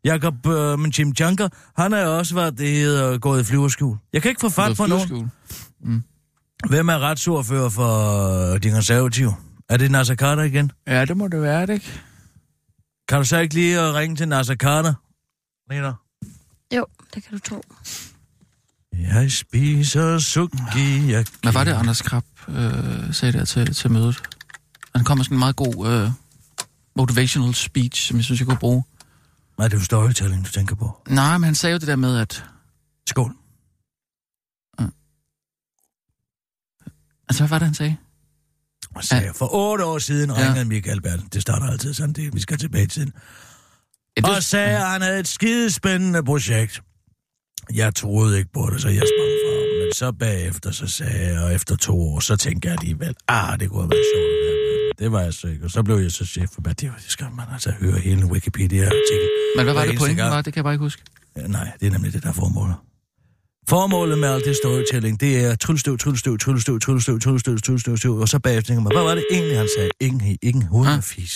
[0.04, 1.50] Jakob øh, men Jim Junker,
[1.82, 3.98] han er også været det hedder, gået i flyverskjul.
[4.14, 5.08] Jeg kan ikke få fat på nogen.
[5.08, 6.02] Flyveskole.
[6.70, 9.36] Hvem er retsordfører for de konservative?
[9.70, 10.72] Er det Nasser Carter igen?
[10.88, 12.02] Ja, det må det være, det ikke?
[13.08, 14.94] Kan du så ikke lige øh, ringe til Nasser Carter?
[15.70, 15.94] Mener?
[16.76, 17.64] Jo, det kan du tro.
[18.94, 21.12] Jeg spiser suki.
[21.12, 21.26] Jeg...
[21.42, 24.22] Hvad var det, Anders Krab øh, sagde der til, til mødet?
[24.96, 26.10] Han kom med sådan en meget god øh,
[26.96, 28.84] motivational speech, som jeg synes, jeg kunne bruge.
[29.62, 31.02] Nej, det er jo storytelling, du tænker på.
[31.10, 32.44] Nej, men han sagde jo det der med, at...
[33.08, 33.32] Skål.
[37.30, 37.96] Altså, hvad var det, han sagde?
[38.96, 40.36] Og sagde, jeg, for otte år siden Ja.
[40.48, 41.26] ringede Michael Bertel.
[41.34, 43.14] Det starter altid sådan, det, vi skal tilbage til tiden.
[44.18, 46.82] Ja, Og sagde, at han havde et skidespændende projekt.
[47.74, 49.84] Jeg troede ikke på det, så jeg sprang fra.
[49.86, 53.60] Men så bagefter, så sagde jeg, og efter to år, så tænkte jeg alligevel, ah,
[53.60, 54.46] det kunne have været sjovt.
[54.48, 54.51] at.
[55.02, 55.64] Det var jeg så ikke.
[55.68, 59.28] Og så blev jeg så chef for, det, det skal man altså høre hele Wikipedia-artikel.
[59.56, 60.42] Men hvad var det pointen var?
[60.46, 61.02] Det kan jeg bare ikke huske.
[61.38, 62.78] Ja, nej, det er nemlig det, der er formålet.
[63.74, 68.28] Formålet med alt det storytelling, det er tryllestøv, tryllestøv, tryllestøv, tryllestøv, tryllestøv, tryllestøv, tryllestøv, og
[68.34, 69.92] så bagefter tænker man, hvad var det egentlig, han sagde?
[70.08, 71.34] Ingen, ingen hovedfis.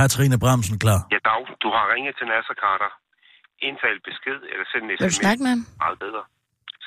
[0.00, 1.00] Har Trine Bramsen klar?
[1.14, 2.90] Ja, Dag, du har ringet til Nasser Carter.
[3.68, 5.22] Indtal besked eller send en Vil du sms.
[5.24, 5.62] snakke med ham?
[5.84, 6.22] Meget bedre.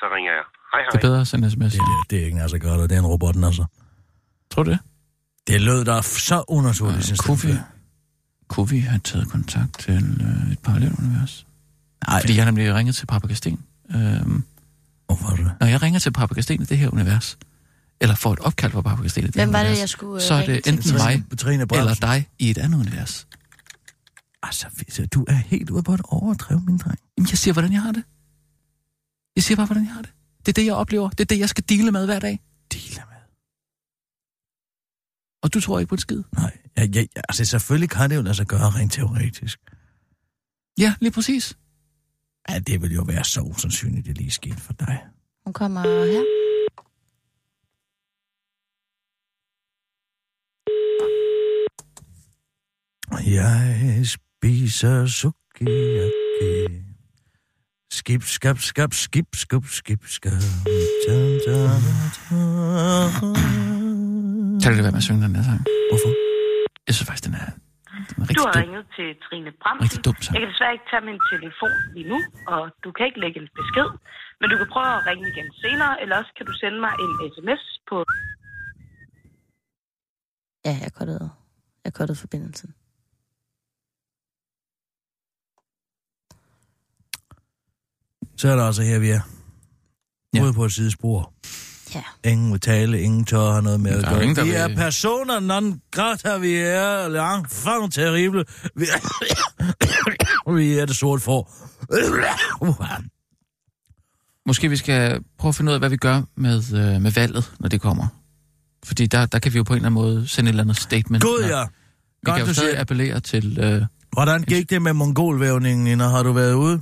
[0.02, 0.44] Så ringer jeg.
[0.72, 0.98] Hej, Det hej.
[0.98, 1.72] er bedre at sende sms.
[1.72, 3.64] Det, det, det er ikke Nasser Carter, det er en robot, altså.
[4.50, 4.78] Tror du det?
[5.46, 7.54] Det lød der så unaturligt, Øh, synes kunne, vi,
[8.48, 11.46] kunne vi have taget kontakt til øh, et parallelunivers?
[12.08, 13.60] Nej, Fordi jeg nemlig ringet til Papa Kasten.
[13.94, 14.44] Øhm,
[15.06, 15.52] hvorfor er det?
[15.60, 17.38] når jeg ringer til Papa Kasten i det her univers,
[18.00, 19.88] eller får et opkald fra Papa Kasten i det Hvem her var det, univers, jeg
[19.88, 20.72] skulle, øh, så er det til?
[20.74, 23.26] enten mig Trine eller dig i et andet univers.
[24.42, 24.66] Altså,
[25.14, 26.98] du er helt ude på et overdrev, min dreng.
[27.18, 28.02] Jamen, jeg siger, hvordan jeg har det.
[29.36, 30.12] Jeg siger bare, hvordan jeg har det.
[30.38, 31.10] Det er det, jeg oplever.
[31.10, 32.40] Det er det, jeg skal dele med hver dag.
[32.72, 33.22] Dealer med.
[35.42, 36.22] Og du tror ikke på en skid.
[36.32, 39.60] Nej, jeg, jeg, altså selvfølgelig kan det jo lade sig gøre rent teoretisk.
[40.78, 41.58] Ja, lige præcis.
[42.48, 45.06] Ja, det vil jo være så usandsynligt, det lige skete for dig.
[45.44, 46.24] Hun kommer her.
[53.26, 56.91] Jeg spiser sukiyaki.
[57.98, 60.42] Skib, skab, skab, skib, skub, skib, skab.
[61.04, 61.14] Ta.
[64.62, 65.60] Kan du det være med at synge den der sang?
[65.90, 66.10] Hvorfor?
[66.86, 67.48] Jeg synes faktisk, den er,
[68.08, 68.60] den er Du har dum.
[68.62, 69.82] ringet til Trine Bramsen.
[69.84, 70.32] Rigtig dum sang.
[70.34, 72.18] Jeg kan desværre ikke tage min telefon lige nu,
[72.54, 73.88] og du kan ikke lægge en besked.
[74.40, 77.12] Men du kan prøve at ringe igen senere, eller også kan du sende mig en
[77.34, 77.96] sms på...
[80.66, 81.26] Ja, jeg kottede,
[81.84, 82.68] jeg kottede forbindelsen.
[88.42, 89.20] Så er der altså her, vi er.
[90.34, 90.42] Ja.
[90.42, 91.32] Ude på et sidespor.
[91.94, 92.02] Ja.
[92.30, 94.24] Ingen vil tale, ingen tør have noget med at gøre.
[94.24, 98.44] ingen, Vi er vil- personer non grata, vi er langt fangt terrible.
[98.76, 101.50] Vi er, vi er det sort for.
[104.46, 107.52] Måske vi skal prøve at finde ud af, hvad vi gør med, øh, med valget,
[107.60, 108.06] når det kommer.
[108.84, 110.76] Fordi der, der kan vi jo på en eller anden måde sende et eller andet
[110.76, 111.24] statement.
[111.24, 111.62] God, ja.
[111.64, 111.68] Vi
[112.24, 112.80] Godt, kan jo du stadig siger.
[112.80, 113.58] appellere til...
[113.60, 116.08] Øh, Hvordan gik det med mongolvævningen, Ina?
[116.08, 116.80] Har du været ude?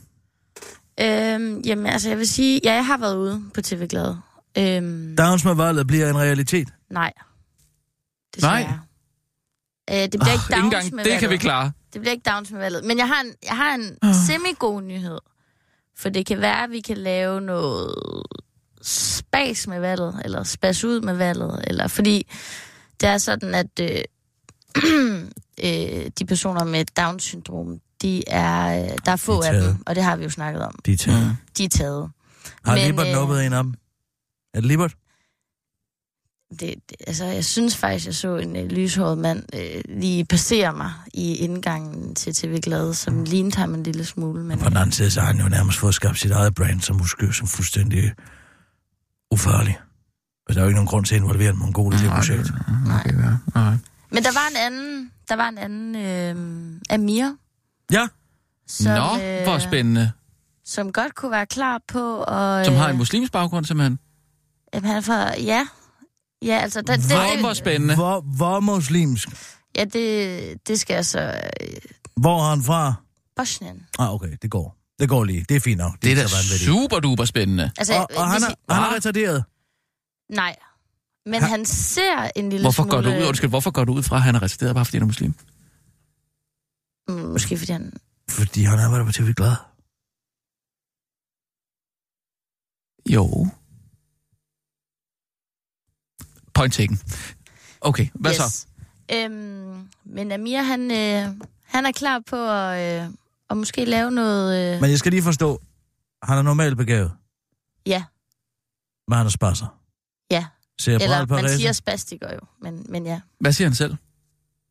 [1.01, 4.15] Øhm, jamen, altså, jeg vil sige, ja, jeg har været ude på TV Glad.
[4.59, 6.69] Øhm, Downs med valget bliver en realitet.
[6.91, 7.03] nej.
[7.03, 7.13] Nej.
[8.35, 8.81] Desværre.
[9.91, 11.21] Øh, det bliver ikke ikke downs engang med det valget.
[11.21, 11.73] kan vi klare.
[11.93, 12.85] Det bliver ikke downs med valget.
[12.85, 14.15] Men jeg har en, jeg har en Ah.
[14.27, 15.19] semi-god nyhed.
[15.97, 17.95] For det kan være, at vi kan lave noget
[18.83, 22.27] spas med valget, eller spas ud med valget, eller fordi
[23.01, 23.89] det er sådan, at øh,
[25.65, 29.83] øh, de personer med Down-syndrom, de er, øh, der er få De er af dem,
[29.87, 30.75] og det har vi jo snakket om.
[30.87, 31.37] De er taget.
[31.59, 32.11] De er taget.
[32.65, 33.75] Har Men, Libert øh, nubbet en af dem?
[34.55, 34.95] Er det Libert?
[36.51, 40.73] Det, det, altså, jeg synes faktisk, jeg så en øh, lyshåret mand øh, lige passere
[40.73, 44.45] mig i indgangen til TV Glade, som lignede ham en lille smule.
[44.45, 46.81] Men, På den anden side, så har han jo nærmest fået skabt sit eget brand
[46.81, 48.13] som uskø, som fuldstændig
[49.31, 49.79] ufarlig.
[50.49, 52.51] Og der er jo ikke nogen grund til at involvere en mongol i det projekt.
[52.69, 52.75] Ja.
[53.55, 53.77] Nej.
[54.11, 57.37] men der var en anden, der var en anden øh, Amir,
[57.93, 58.09] Ja,
[58.67, 60.13] som, Nå, hvor spændende.
[60.65, 62.67] som godt kunne være klar på at...
[62.67, 63.99] Som har en øh, muslimsk baggrund, simpelthen.
[64.75, 65.67] jamen, han er fra, ja,
[66.45, 66.83] ja, altså...
[66.83, 67.95] Der, det, Hvor, hvor det, spændende.
[67.95, 69.29] hvor, hvor muslimsk?
[69.77, 71.21] ja, det, det skal jeg så...
[71.61, 71.67] Øh,
[72.17, 72.95] Hvor er han fra?
[73.37, 73.83] Bosnien.
[73.99, 74.77] Ah, okay, det går.
[75.01, 75.45] Det går lige.
[75.49, 75.93] Det er fint nok.
[76.03, 77.71] Det er ikke da super duper spændende.
[77.79, 79.45] Altså, Og, og han, er, han er retarderet.
[80.31, 80.57] Nej.
[81.27, 82.91] Men han ser en lille Hvorfor smule...
[82.97, 84.97] går du ud, undskyld, hvorfor går du ud fra, at han er retarderet, bare fordi
[84.97, 85.35] han er muslim?
[87.11, 87.93] Mm, Måske fordi han...
[88.31, 89.55] Fordi han arbejder på TV Glad.
[93.15, 93.47] Jo.
[96.55, 96.99] Point taken.
[97.81, 98.67] Okay, hvad så?
[99.13, 103.11] Øhm, men Amir, han, øh, han er klar på at, øh,
[103.51, 104.75] at måske lave noget...
[104.75, 105.63] Øh, Men jeg skal lige forstå,
[106.23, 107.13] han er normalt begavet,
[107.87, 108.05] ja,
[109.09, 109.81] men han er spasser.
[110.31, 110.47] ja.
[110.81, 113.97] Cerebral Eller man siger spastiker jo, men, men ja, Hvad siger han selv?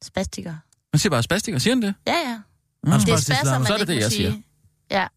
[0.04, 0.56] spastiker.
[0.94, 1.58] Han siger bare spastiker.
[1.60, 1.94] Siger han det?
[2.08, 2.20] Ja, ja.
[2.30, 2.38] Er
[2.84, 4.44] Det er spastisk spasser, man Så er det ikke det, jeg sige.
[4.92, 5.08] Ja,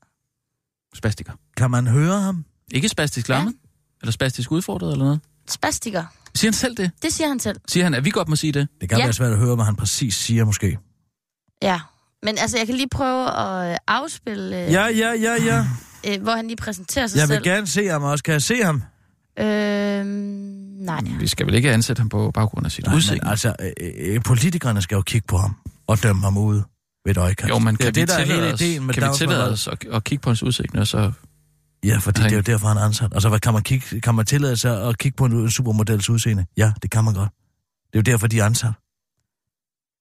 [0.94, 1.32] Spastiker.
[1.56, 2.44] Kan man høre ham?
[2.72, 3.54] Ikke spastisk lammet?
[4.02, 5.20] Eller spastisk udfordret eller noget?
[5.48, 6.04] spastiker.
[6.34, 6.90] Siger han selv det?
[7.02, 7.60] Det siger han selv.
[7.68, 8.68] Siger han, at vi godt må sige det?
[8.80, 9.04] Det kan Ja.
[9.04, 10.78] være svært at høre, hvad han præcis siger, måske.
[11.62, 11.80] Ja.
[12.22, 15.66] Men altså, jeg kan lige prøve at øh, afspille, øh, Ja, ja, ja, ja.
[16.08, 17.44] øh, hvor han lige præsenterer sig Jeg vil selv.
[17.44, 18.24] gerne se ham også.
[18.24, 18.82] Kan jeg se ham?
[19.38, 20.06] Øhm,
[20.78, 21.00] nej.
[21.20, 23.26] Vi skal vel ikke ansætte ham på baggrund af sit udseende?
[23.28, 25.56] altså, øh, øh, politikerne skal jo kigge på ham
[25.92, 26.62] og dømme ham ud
[27.04, 27.48] ved et øjekast.
[27.48, 29.02] Jo, men det er kan vi det, der er tillade hele os, ideen med kan
[29.02, 31.12] vi tillade os at, at kigge på hans udseende, og så...
[31.84, 33.12] Ja, fordi Han- det er jo derfor, han er ansat.
[33.14, 36.10] Altså, hvad, kan, man kigge, kan man tillade sig at kigge på en, en supermodels
[36.10, 36.46] udseende?
[36.56, 37.30] Ja, det kan man godt.
[37.92, 38.72] Det er jo derfor, de er ansat.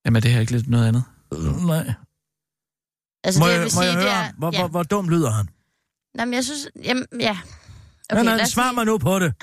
[0.06, 1.04] Jamen, er det her ikke lidt noget andet?
[1.34, 1.93] Øh, nej.
[3.23, 4.15] Altså, Må det, jeg, jeg må sige, jeg det høre er...
[4.23, 4.36] ham?
[4.38, 4.60] Hvor, ja.
[4.60, 5.49] hvor, hvor dum lyder han?
[6.15, 6.67] Nå, men jeg synes...
[6.84, 7.38] Jamen, ja.
[8.10, 9.34] Okay, nej, os svar mig nu på det.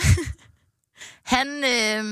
[1.35, 2.05] Han, øh,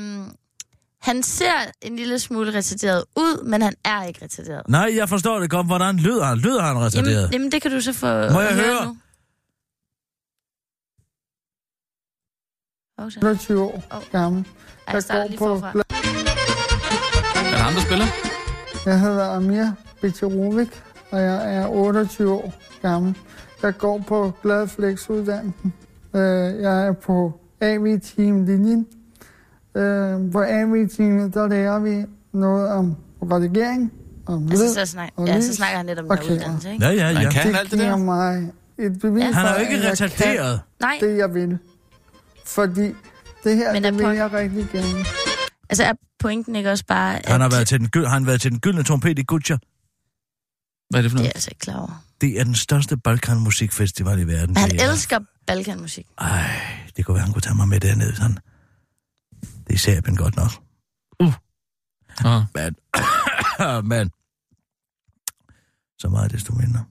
[1.06, 4.62] han ser en lille smule retarderet ud, men han er ikke retarderet.
[4.68, 5.66] Nej, jeg forstår det godt.
[5.66, 6.38] Hvordan lyder han?
[6.38, 7.16] Lyder han retarderet?
[7.16, 8.84] Jamen, jamen, det kan du så få Må jeg høre?
[8.86, 8.96] nu.
[12.98, 13.18] Oh, så.
[13.22, 14.44] 28 år gammel.
[14.86, 15.68] Ej, jeg starter lige forfra.
[15.68, 15.72] Er
[17.50, 18.06] det ham, der spiller?
[18.86, 19.66] Jeg hedder Amir
[20.00, 20.68] Betirovic,
[21.10, 23.16] og jeg er 28 år gammel.
[23.62, 25.72] Jeg går på Gladflex-uddannelsen.
[26.14, 26.20] Øh,
[26.62, 28.86] Jeg er på AV-team-linjen.
[29.76, 33.92] Øh, På AV-teamet, der lærer vi noget om redigering,
[34.26, 35.44] om Altså, lyd så, snak, og ja, lys.
[35.44, 36.22] så snakker han lidt om okay.
[36.22, 36.32] Okay.
[36.32, 36.84] uddannelse, ikke?
[36.86, 37.30] Ja, ja, Han ja.
[37.30, 37.96] kan Det alt det giver der.
[37.96, 39.28] mig et bevis Ja.
[39.28, 40.60] for, Han er jo at ikke jeg retarderet.
[40.80, 41.58] Nej, kan det, jeg vil.
[42.46, 42.86] Fordi
[43.44, 45.04] det her, Men det er vil på- jeg rigtig gerne.
[45.70, 48.26] altså er pointen ikke også bare, at Han har været til den, gyld- han har
[48.26, 49.52] været til den gyldne trompet i Gucci.
[50.90, 51.32] Hvad er det for det er noget?
[51.34, 52.04] altså ikke klar over.
[52.20, 54.56] Det er den største Balkan-musikfestival i verden.
[54.56, 56.06] Han Det er- elsker balkanmusik.
[56.18, 56.50] Ej,
[56.96, 58.14] det kunne være, han kunne tage mig med derned.
[58.14, 58.38] Sådan.
[59.66, 60.50] Det er Serbien godt nok.
[62.24, 62.42] Ah.
[62.54, 62.76] Men,
[63.92, 64.10] men,
[65.98, 66.84] så meget desto mindre.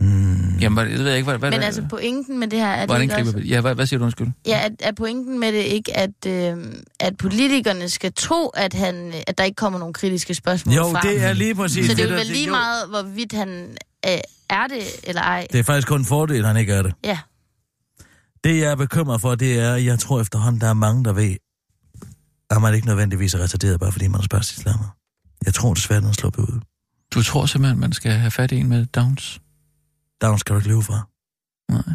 [0.00, 0.58] Mm.
[0.58, 1.30] Jamen, det ved jeg ikke.
[1.30, 3.38] Hvad, hvad, Men hvad, altså pointen med det her, er det hvordan ikke griber også...
[3.38, 4.28] Ja, hvad, hvad siger du, undskyld?
[4.46, 6.56] Ja, er, er pointen med det ikke, at, øh,
[7.00, 11.02] at politikerne skal tro, at, han, at der ikke kommer nogle kritiske spørgsmål Jo, frem?
[11.02, 12.50] det er lige præcis Så det er der- vel lige jo.
[12.52, 13.76] meget, hvorvidt han
[14.08, 14.18] øh,
[14.50, 15.46] er det eller ej.
[15.52, 16.94] Det er faktisk kun en fordel, at han ikke er det.
[17.04, 17.18] Ja.
[18.44, 21.12] Det, jeg er bekymret for, det er, at jeg tror efterhånden, der er mange, der
[21.12, 21.36] ved,
[22.56, 24.96] at man ikke nødvendigvis er retarderet, bare fordi man er spørgsmålslammer.
[25.44, 26.60] Jeg tror desværre, den er sluppet ud.
[27.14, 29.40] Du tror simpelthen, man skal have fat i en med Downs?
[30.22, 31.08] Down skal du ikke leve fra.
[31.68, 31.94] Nej.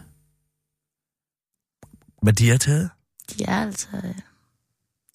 [2.24, 2.90] Men de er taget.
[3.34, 3.88] De er altså...
[3.94, 4.16] øh,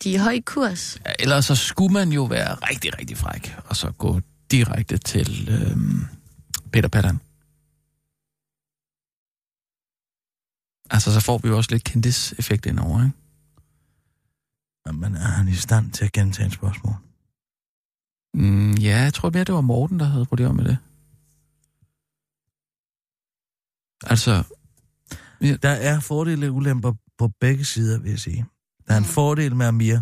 [0.03, 0.99] De er i høj kurs.
[1.07, 5.49] Ja, ellers så skulle man jo være rigtig, rigtig fræk, og så gå direkte til
[5.51, 6.07] øhm,
[6.73, 7.21] Peter Pallan.
[10.91, 13.17] Altså, så får vi jo også lidt kendis-effekt indover, ikke?
[14.87, 16.95] Men er han i stand til at gentage et spørgsmål?
[18.35, 20.79] Mm, ja, jeg tror mere, det var Morten, der havde problemer med det.
[24.05, 24.42] Altså,
[25.62, 28.47] Der er fordele og ulemper på begge sider, vil jeg sige.
[28.88, 29.09] Der er en Mm.
[29.09, 29.99] fordel med Amir.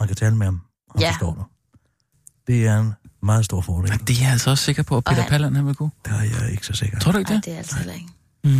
[0.00, 1.10] Man kan tale med ham, og Ja.
[1.10, 1.44] forstår dig.
[2.46, 2.92] Det er en
[3.22, 3.90] meget stor fordel.
[4.06, 5.90] det er jeg altså også sikker på, at Og Peter han- Pallan han vil kunne.
[6.04, 6.98] Der er jeg ikke så sikker.
[6.98, 7.44] Tror du ikke det?
[7.44, 8.08] det er altså ikke.
[8.44, 8.50] Mm.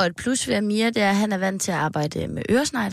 [0.00, 2.42] Og et plus ved Amir, det er, at han er vant til at arbejde med
[2.50, 2.92] øresnegl.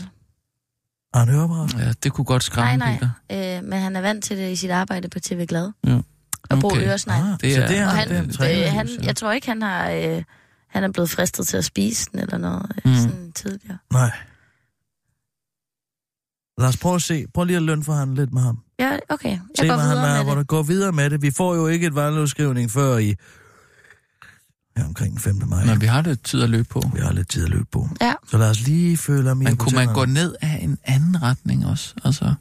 [1.14, 1.74] Har han hørebræt?
[1.78, 2.98] Ja, det kunne godt skræmme Nej,
[3.30, 3.56] nej.
[3.58, 5.72] Øh, men han er vant til det i sit arbejde på TV Glad.
[5.86, 5.98] Ja.
[6.50, 6.86] At bruge Okay.
[6.88, 7.22] øresnegl.
[7.32, 9.46] Ah, Det så er- det er, Og han, det er øh, han, jeg tror ikke,
[9.46, 9.90] han har...
[9.90, 10.22] Øh,
[10.68, 12.90] han er blevet fristet til at spise den eller noget Mm.
[12.90, 12.96] mm.
[12.96, 13.78] sådan tidligere.
[13.92, 14.10] Nej.
[16.58, 17.24] Lad os prøve at se.
[17.34, 18.58] Prøv lige at lønforhandle lidt med ham.
[18.78, 19.28] Ja, okay.
[19.30, 20.38] Jeg Se, går videre er, med hvor det.
[20.38, 21.22] der går videre med det.
[21.22, 23.14] Vi får jo ikke et valgudskrivning før i
[24.76, 25.42] ja, omkring den 5.
[25.46, 25.64] maj.
[25.64, 26.82] Men vi har lidt tid at løbe på.
[26.94, 27.88] Vi har lidt tid at løbe på.
[28.00, 28.14] Ja.
[28.30, 31.66] Så lad os lige føle i Men kunne man gå ned af en anden retning
[31.66, 31.94] også?
[32.04, 32.34] Altså,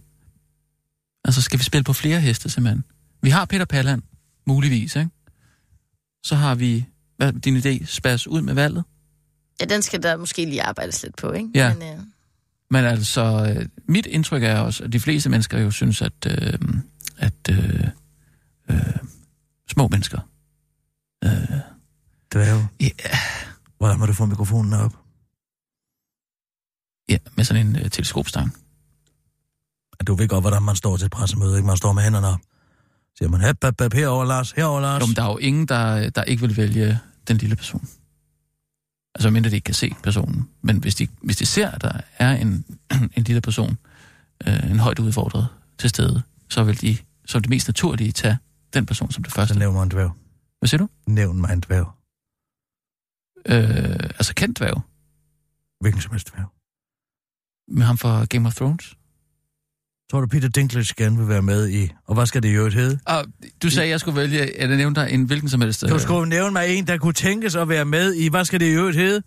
[1.25, 2.83] altså skal vi spille på flere heste simpelthen?
[3.21, 4.01] Vi har Peter Palland,
[4.47, 5.09] muligvis, ikke?
[6.23, 6.85] Så har vi,
[7.17, 8.83] hvad din idé, spas ud med valget.
[9.61, 11.49] Ja, den skal der måske lige arbejdes lidt på, ikke?
[11.55, 11.73] Ja.
[11.73, 11.99] Men, øh,
[12.69, 16.59] Men altså, øh, mit indtryk er også, at de fleste mennesker jo synes, at, øh,
[17.17, 17.87] at øh,
[18.69, 18.95] øh,
[19.69, 20.19] små mennesker...
[22.43, 22.67] Dværge.
[22.79, 22.89] ja,
[23.77, 24.95] Hvordan må du få mikrofonen op?
[27.09, 28.55] ja, med sådan en øh, teleskopstang.
[30.07, 31.67] Du ved godt, hvordan man står til et pressemøde, ikke?
[31.67, 32.39] Man står med hænderne op.
[33.17, 35.01] Siger man, hep, hep, hep, herover, Lars, herover, Lars.
[35.01, 37.87] Jo, men der er jo ingen, der, der ikke vil vælge den lille person.
[39.15, 40.49] Altså mindre de ikke kan se personen.
[40.61, 42.65] Men hvis de, hvis de ser, at der er en,
[43.17, 43.77] en lille person,
[44.47, 48.37] øh, en højt udfordret til stede, så vil de som det mest naturlige tage
[48.73, 49.59] den person som det Så første.
[49.59, 50.11] nævn mig en dværg.
[50.59, 50.89] Hvad siger du?
[51.07, 51.87] Nævn mig en dværg.
[53.45, 54.81] Øh, altså kendt dværg
[55.79, 56.49] Hvilken som helst dværg.
[57.67, 58.95] med ham fra Game of Thrones.
[60.11, 61.89] Tror du, Peter Dinklage gerne vil være med i...
[62.05, 62.99] Og hvad skal det i øvrigt hedde?
[63.05, 63.25] Og
[63.63, 65.81] du sagde, at jeg skulle vælge, at jeg nævnte dig en hvilken som helst.
[65.81, 68.29] Du øh, skulle nævne mig en, der kunne tænkes at være med i...
[68.29, 69.23] Hvad skal det i øvrigt hedde?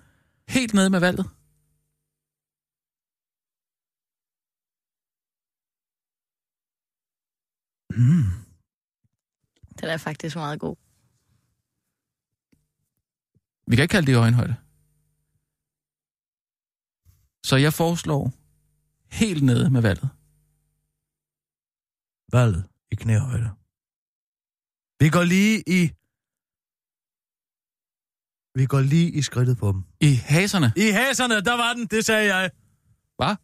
[0.48, 1.26] Helt nede med valget.
[7.96, 8.24] Mm.
[9.80, 10.76] den er faktisk meget god.
[13.66, 14.56] Vi kan ikke kalde det øjenhøjde.
[17.46, 18.32] Så jeg foreslår
[19.10, 20.08] helt nede med valget.
[22.32, 23.50] Valget i knæhøjde.
[25.00, 25.80] Vi går lige i...
[28.58, 29.82] Vi går lige i skridtet på dem.
[30.00, 30.72] I haserne.
[30.76, 32.50] I haserne, der var den, det sagde jeg.
[33.16, 33.36] Hvad?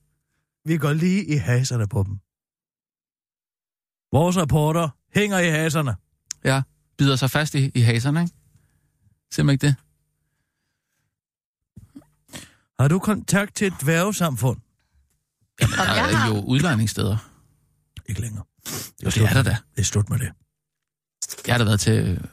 [0.64, 2.14] Vi går lige i haserne på dem.
[4.12, 5.96] Vores rapporter hænger i haserne.
[6.44, 6.62] Ja,
[6.98, 8.34] bider sig fast i, i haserne, ikke?
[9.30, 9.76] Ser man ikke det?
[12.80, 14.56] Har du kontakt til et dværgesamfund?
[15.62, 16.28] Om Der jeg er har...
[16.28, 17.16] jo udlejningssteder.
[18.06, 18.44] Ikke længere.
[19.04, 19.56] Jo, det er der da.
[19.74, 20.30] Det er slut med det.
[21.46, 22.28] Jeg har da været til...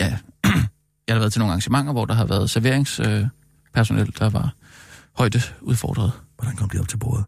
[0.00, 0.18] Ja,
[1.06, 4.54] jeg har været til nogle arrangementer, hvor der har været serveringspersonel, der var
[5.12, 6.12] højde udfordret.
[6.36, 7.24] Hvordan kom de op til bordet?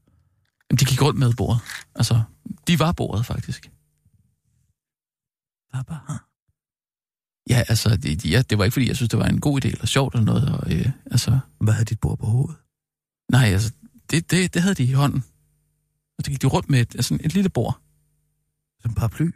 [0.71, 1.61] Jamen, de gik rundt med bordet.
[1.95, 2.23] Altså,
[2.67, 3.71] de var bordet, faktisk.
[5.73, 6.19] Bare?
[7.49, 9.69] Ja, altså, det, ja, det var ikke, fordi jeg synes, det var en god idé
[9.69, 10.49] eller sjovt eller noget.
[10.49, 12.57] Og, øh, altså, Hvad havde dit bord på hovedet?
[13.33, 13.73] nej, altså,
[14.11, 15.25] det, det, det havde de i hånden.
[16.19, 17.81] Og så gik de rundt med et, altså, et lille bord.
[18.83, 19.31] Som en paraply?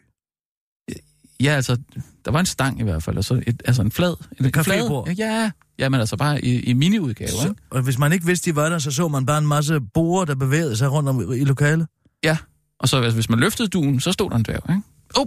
[1.40, 1.76] Ja, altså,
[2.24, 4.16] der var en stang i hvert fald, og så et, altså en flad.
[4.38, 4.62] En, en cafébord?
[4.64, 7.62] flad- Ja, ja, men altså bare i, i mini-udgave, Så, ikke?
[7.70, 10.24] og hvis man ikke vidste, de var der, så så man bare en masse borer,
[10.24, 11.86] der bevægede sig rundt om i lokalet.
[12.24, 12.38] Ja,
[12.78, 14.82] og så altså, hvis man løftede duen, så stod der en dværg, ikke?
[15.16, 15.26] Oh,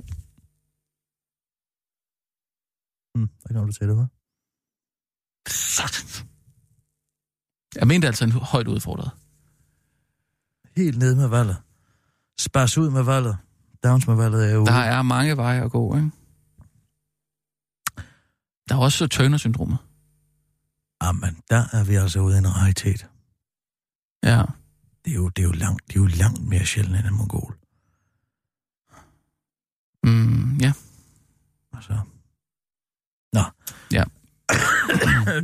[3.17, 4.07] Hmm, hvad kommer du til, det var?
[7.79, 9.11] jeg mente altså en højt udfordret.
[10.75, 11.57] Helt ned med valget.
[12.39, 13.37] Spars ud med valget.
[13.83, 14.65] Downs med valget er jo...
[14.65, 16.11] Der er mange veje at gå, ikke?
[18.69, 19.77] Der er også Turner-syndromet.
[21.03, 23.09] Jamen, der er vi altså ude i en raritet.
[24.23, 24.43] Ja.
[25.05, 27.13] Det er jo, det er jo, langt, det er jo langt mere sjældent end en
[27.13, 27.57] mongol.
[30.03, 30.73] Mm, ja.
[31.73, 31.99] Altså.
[33.37, 33.43] Nå.
[33.91, 34.03] Ja.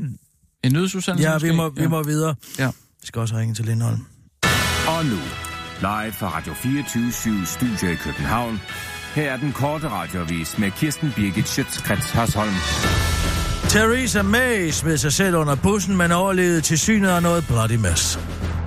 [0.64, 2.36] En nødsudsendelse Ja, vi må, vi må videre.
[2.60, 2.68] Ja.
[3.02, 4.06] Vi skal også ringe til Lindholm.
[4.88, 5.20] Og nu,
[5.80, 8.62] live fra Radio 24 Studio i København.
[9.16, 12.54] Her er den korte radiovis med Kirsten Birgit Schøtzgrads Hasholm.
[13.70, 18.20] Theresa May smed sig selv under bussen, men overlevede til synet af noget bloody mess.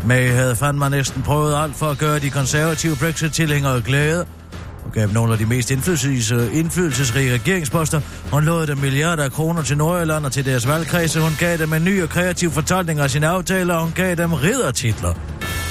[0.07, 4.27] May havde fandme næsten prøvet alt for at gøre de konservative Brexit-tilhængere glade.
[4.87, 8.01] Hun gav nogle af de mest indflydelsesrige, indflydelsesrige regeringsposter.
[8.33, 11.21] Hun lod dem milliarder af kroner til Nordjylland og til deres valgkredse.
[11.21, 14.33] Hun gav dem en ny og kreativ fortolkning af sine aftaler, og hun gav dem
[14.33, 15.15] riddertitler.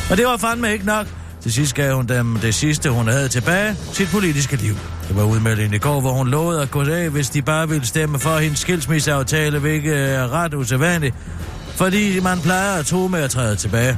[0.10, 1.08] Og det var fandme ikke nok.
[1.42, 4.76] Til sidst gav hun dem det sidste, hun havde tilbage, sit politiske liv.
[5.08, 7.88] Det var udmeldingen i går, hvor hun lovede at gå af, hvis de bare ville
[7.88, 11.16] stemme for hendes skilsmisseaftale, hvilket er ret usædvanligt,
[11.76, 13.98] fordi man plejer at tro med at træde tilbage.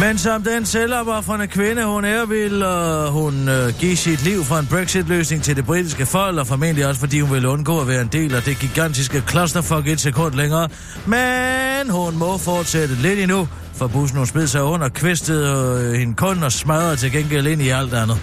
[0.00, 4.56] Men som den selvopoffrende kvinde, hun er, vil uh, hun uh, give sit liv for
[4.56, 8.02] en Brexit-løsning til det britiske folk, og formentlig også fordi hun vil undgå at være
[8.02, 10.68] en del af det gigantiske clusterfuck et sekund længere.
[11.06, 16.14] Men hun må fortsætte lidt endnu, for bussen hun smed sig under, kvistede uh, hende
[16.14, 18.18] kun og smadrede til gengæld ind i alt andet.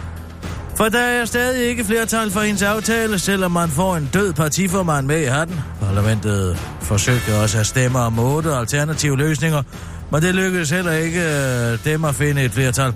[0.76, 5.08] For der er stadig ikke flertal for hendes aftale, selvom man får en død partiformand
[5.08, 5.60] med i hatten.
[5.82, 9.64] Parlamentet forsøgte også at stemme om otte alternative løsninger,
[10.12, 12.94] men det lykkedes heller ikke øh, dem at finde et flertal.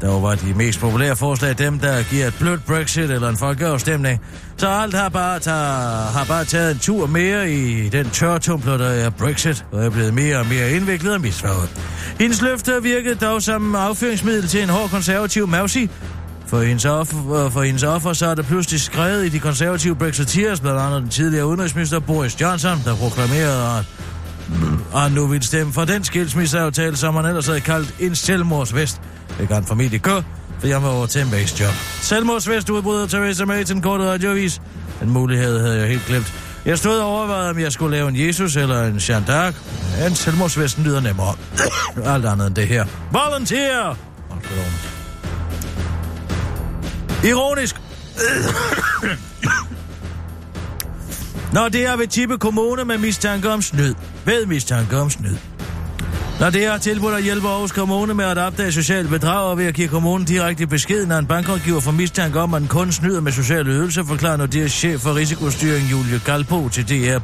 [0.00, 4.20] Der var de mest populære forslag dem, der giver et blødt Brexit eller en folkeafstemning.
[4.56, 8.88] Så alt har bare, tager, har bare taget en tur mere i den tørtumbler, der
[8.88, 11.70] er Brexit, og er blevet mere og mere indviklet og misfarvet.
[12.20, 15.90] Hendes løfter virkede dog som afføringsmiddel til en hård konservativ mausi,
[16.46, 19.96] for hendes, offer, øh, for hendes offer, så er der pludselig skrevet i de konservative
[19.96, 23.84] Brexiteers, blandt andet den tidligere udenrigsminister Boris Johnson, der proklamerede, at
[24.48, 24.78] Mm-hmm.
[24.92, 29.00] og nu vil stemme for den skilsmisseaftale, som han ellers havde kaldt en selvmordsvest.
[29.38, 30.22] Det kan han formentlig gå,
[30.60, 31.28] for jeg må over til en
[31.60, 31.72] job.
[32.00, 34.60] Selvmordsvest udbryder Theresa May til en kort radiovis.
[35.02, 36.34] En mulighed havde jeg helt glemt.
[36.64, 39.54] Jeg stod og overvejede, om jeg skulle lave en Jesus eller en Jean d'Arc.
[40.06, 41.34] En selvmordsvesten lyder nemmere.
[42.14, 42.84] Alt andet end det her.
[43.12, 43.96] Volunteer!
[47.24, 47.76] Ironisk.
[51.52, 53.94] Når det er ved Tippe Kommune med mistanke om snyd.
[54.26, 55.36] Ved mistanke om snyd.
[56.40, 59.74] Når det er tilbudt at hjælpe Aarhus Kommune med at opdage socialt bedrag ved at
[59.74, 63.32] give kommunen direkte besked, når en bankrådgiver får mistanke om, at den kun snyder med
[63.32, 67.18] sociale ydelser, forklarer nu deres chef for risikostyring Julie Galpo til DR.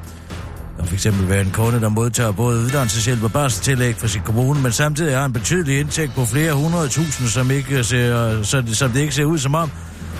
[0.78, 1.06] Der f.eks.
[1.28, 5.24] være en kunde, der modtager både uddannelseshjælp og barselstillæg fra sin kommune, men samtidig har
[5.24, 9.24] en betydelig indtægt på flere hundrede tusind, som, ikke ser, så, som det ikke ser
[9.24, 9.70] ud som om,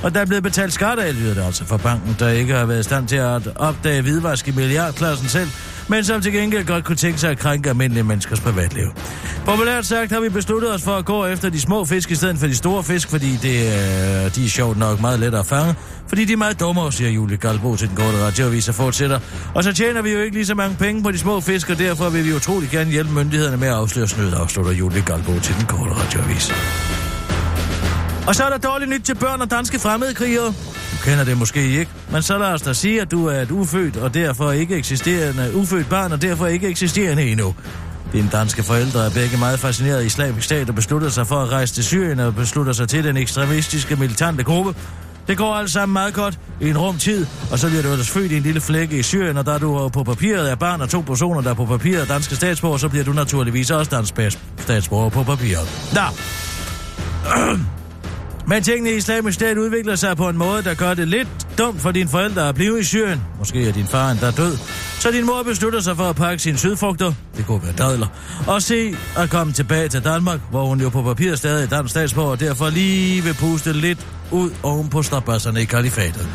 [0.03, 2.65] og der er blevet betalt skat af lyder det altså for banken, der ikke har
[2.65, 5.49] været i stand til at opdage hvidvask i milliardklassen selv,
[5.91, 8.87] men som til gengæld godt kunne tænke sig at krænke almindelige menneskers privatliv.
[9.45, 12.39] Populært sagt har vi besluttet os for at gå efter de små fisk i stedet
[12.39, 15.75] for de store fisk, fordi det, øh, de er sjovt nok meget lettere at fange,
[16.09, 19.21] fordi de er meget dummere, siger Julie Galbo til den korte radioavis og fortsætter.
[19.55, 21.79] Og så tjener vi jo ikke lige så mange penge på de små fisk, og
[21.79, 25.55] derfor vil vi utrolig gerne hjælpe myndighederne med at afsløre snyd, afslutter Julie Galbo til
[25.55, 26.53] den korte radioavis.
[28.27, 30.47] Og så er der dårligt nyt til børn og danske fremmedkrigere.
[30.93, 33.51] Du kender det måske ikke, men så lad os da sige, at du er et
[33.51, 37.55] ufødt og derfor ikke eksisterende, ufødt barn og derfor ikke eksisterende endnu.
[38.13, 41.53] Dine danske forældre er begge meget fascineret af islamisk stat og beslutter sig for at
[41.53, 44.75] rejse til Syrien og beslutter sig til den ekstremistiske militante gruppe.
[45.29, 48.11] Det går alt sammen meget godt i en rum tid, og så bliver du ellers
[48.11, 50.89] født i en lille flække i Syrien, og da du på papiret er barn af
[50.89, 54.15] to personer, der er på papiret danske statsborger, så bliver du naturligvis også dansk
[54.59, 55.69] statsborger på papiret.
[55.95, 56.05] Da.
[58.47, 61.29] Men tingene i islamisk stat udvikler sig på en måde, der gør det lidt
[61.59, 63.23] dumt for dine forældre at blive i Syrien.
[63.39, 64.57] Måske er din far endda død.
[65.01, 68.07] Så din mor beslutter sig for at pakke sine sydfrugter, det kunne være dadler,
[68.47, 71.91] og se at komme tilbage til Danmark, hvor hun jo på papir stadig er dansk
[71.91, 76.29] statsborger, og derfor lige vil puste lidt ud oven på strabasserne i kalifatet.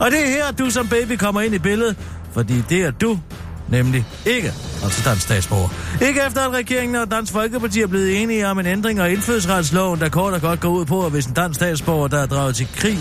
[0.00, 1.96] Og det er her, du som baby kommer ind i billedet,
[2.32, 3.18] fordi det er du,
[3.72, 4.52] nemlig ikke,
[4.84, 5.68] altså dansk statsborger.
[6.02, 10.00] Ikke efter, at regeringen og Dansk Folkeparti er blevet enige om en ændring af indfødsretsloven,
[10.00, 12.56] der kort og godt går ud på, at hvis en dansk statsborger, der er draget
[12.56, 12.98] til krig,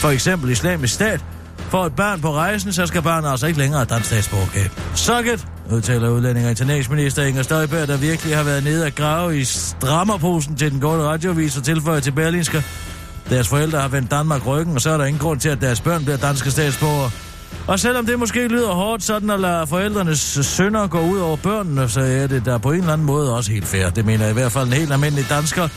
[0.00, 1.20] for eksempel islamisk stat,
[1.68, 4.70] får et barn på rejsen, så skal barnet altså ikke længere have dansk statsborgerskab.
[4.94, 9.44] Socket, udtaler udlænding og internatsminister Inger Støjberg, der virkelig har været nede at grave i
[9.44, 12.64] strammerposen til den gode radiovis og tilføjer til Berlinske.
[13.30, 15.80] Deres forældre har vendt Danmark ryggen, og så er der ingen grund til, at deres
[15.80, 17.10] børn bliver danske statsborgere.
[17.66, 21.88] Og selvom det måske lyder hårdt sådan at lade forældrenes sønner gå ud over børnene,
[21.88, 23.90] så er det der på en eller anden måde også helt fair.
[23.90, 25.68] Det mener i hvert fald en helt almindelig dansker,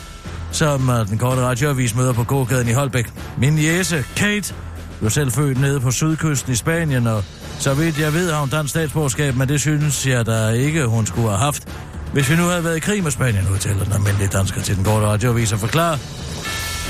[0.52, 3.14] som øh, den korte radioavis møder på gågaden i Holbæk.
[3.38, 4.54] Min jæse, Kate,
[5.00, 7.24] blev selv født nede på sydkysten i Spanien, og
[7.60, 11.06] så vidt jeg ved har hun dansk statsborgerskab, men det synes jeg da ikke, hun
[11.06, 11.68] skulle have haft.
[12.14, 14.84] Hvis vi nu havde været i krig med Spanien, udtaler den almindelige dansker til den
[14.84, 15.98] korte radioavis og forklarer,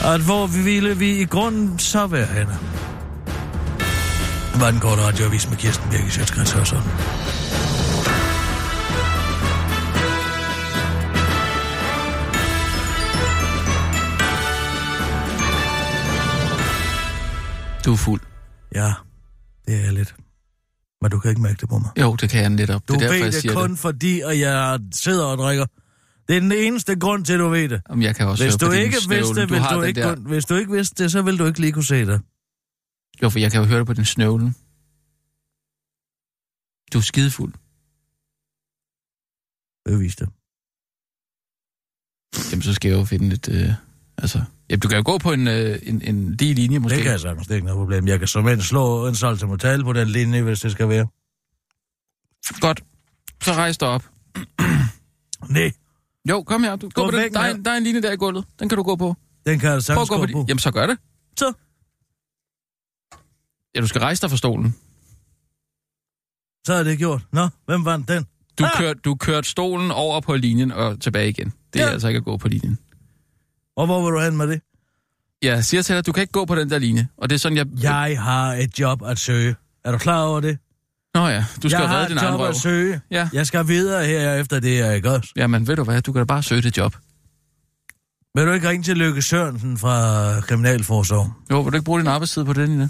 [0.03, 2.57] at hvor ville vi i grunden så være henne
[4.59, 6.83] var den korte radioavis med Kirsten Birke Sjøtskrets Hørsson.
[17.85, 18.21] Du er fuld.
[18.75, 18.93] Ja,
[19.67, 20.15] det er lidt.
[21.01, 21.89] Men du kan ikke mærke det på mig.
[21.99, 22.81] Jo, det kan jeg netop.
[22.87, 23.79] Du det er derfor, ved det kun det.
[23.79, 25.65] fordi, at jeg sidder og drikker.
[26.27, 27.81] Det er den eneste grund til, at du ved det.
[27.89, 30.01] Jamen, jeg kan også hvis høre du på ikke vidste det, du har du ikke,
[30.01, 30.15] der...
[30.15, 32.21] hvis du ikke vidste det, så vil du ikke lige kunne se det.
[33.23, 34.55] Jo, for jeg kan jo høre det på din snøvlen.
[36.93, 37.53] Du er skidefuld.
[39.85, 40.29] Bevis det.
[42.51, 43.49] Jamen, så skal jeg jo finde lidt...
[43.49, 43.69] Øh,
[44.17, 46.95] altså, jamen, du kan jo gå på en, øh, en, en lige linje, måske.
[46.95, 48.07] Det kan jeg sagtens, det er ikke noget problem.
[48.07, 51.07] Jeg kan som slå en saltomortal på den linje, hvis det skal være.
[52.59, 52.83] Godt.
[53.41, 54.03] Så rejs dig op.
[55.49, 55.71] Nej.
[56.29, 56.75] Jo, kom her.
[56.75, 57.33] Du, gå, Gå på den.
[57.33, 58.45] Der, er, der er en linje der i gulvet.
[58.59, 59.15] Den kan du gå på.
[59.45, 60.31] Den kan jeg Prøv sagtens at gå gå på.
[60.31, 60.45] på.
[60.47, 60.97] Jamen, så gør det.
[61.37, 61.53] Så.
[63.77, 64.75] Ja, du skal rejse dig fra stolen.
[66.67, 67.21] Så er det gjort.
[67.31, 68.25] Nå, hvem vandt den?
[68.59, 68.71] Du, Ah!
[68.77, 71.53] kørte, du kørte stolen over på linjen og tilbage igen.
[71.73, 71.91] Det er Ja.
[71.91, 72.77] altså ikke at gå på linjen.
[73.77, 74.61] Og hvor vil du hen med det?
[75.41, 77.07] Jeg siger til dig, du kan ikke gå på den der linje.
[77.17, 77.67] Og det er sådan, jeg...
[77.81, 79.55] Jeg har et job at søge.
[79.85, 80.57] Er du klar over det?
[81.13, 82.49] Nå ja, du skal jeg har redde din et egen job røv.
[82.49, 83.01] at søge.
[83.11, 83.29] Ja.
[83.33, 85.29] Jeg skal videre her efter det, jeg ikke også?
[85.35, 86.01] Jamen, ved du hvad?
[86.01, 86.95] Du kan da bare søge det job.
[88.35, 91.31] Vil du ikke ringe til Lykke Sørensen fra Kriminalforsorgen?
[91.51, 92.89] Jo, vil du ikke bruge din arbejdstid på den, Ina?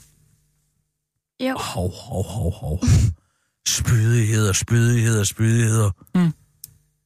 [1.39, 1.57] Jo.
[1.57, 2.79] Hov, hov, hov, hov.
[3.67, 5.91] Spydigheder, spydigheder, spydigheder.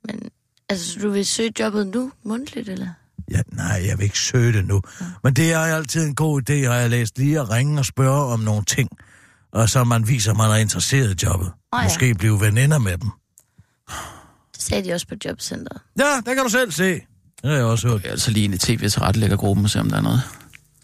[0.08, 0.30] Men
[0.70, 2.88] altså, så du vil søge jobbet nu, mundtligt, eller?
[3.32, 4.82] Ja, nej, jeg vil ikke søge det nu.
[5.24, 8.34] Men det er altid en god idé, har jeg læst, lige at ringe og spørge
[8.34, 8.90] om nogle ting.
[9.52, 11.52] Og så man viser, at man er interesseret i jobbet.
[11.74, 11.84] ja.
[11.84, 13.10] Måske blive veninder med dem.
[14.56, 15.82] Det sagde de også på jobcenteret.
[16.00, 16.94] Ja, det kan du selv se.
[16.94, 18.02] Det har jeg også hørt.
[18.02, 20.02] Jeg er altså lige ind i tv til rettelægger gruppen og se, om der er
[20.02, 20.22] noget.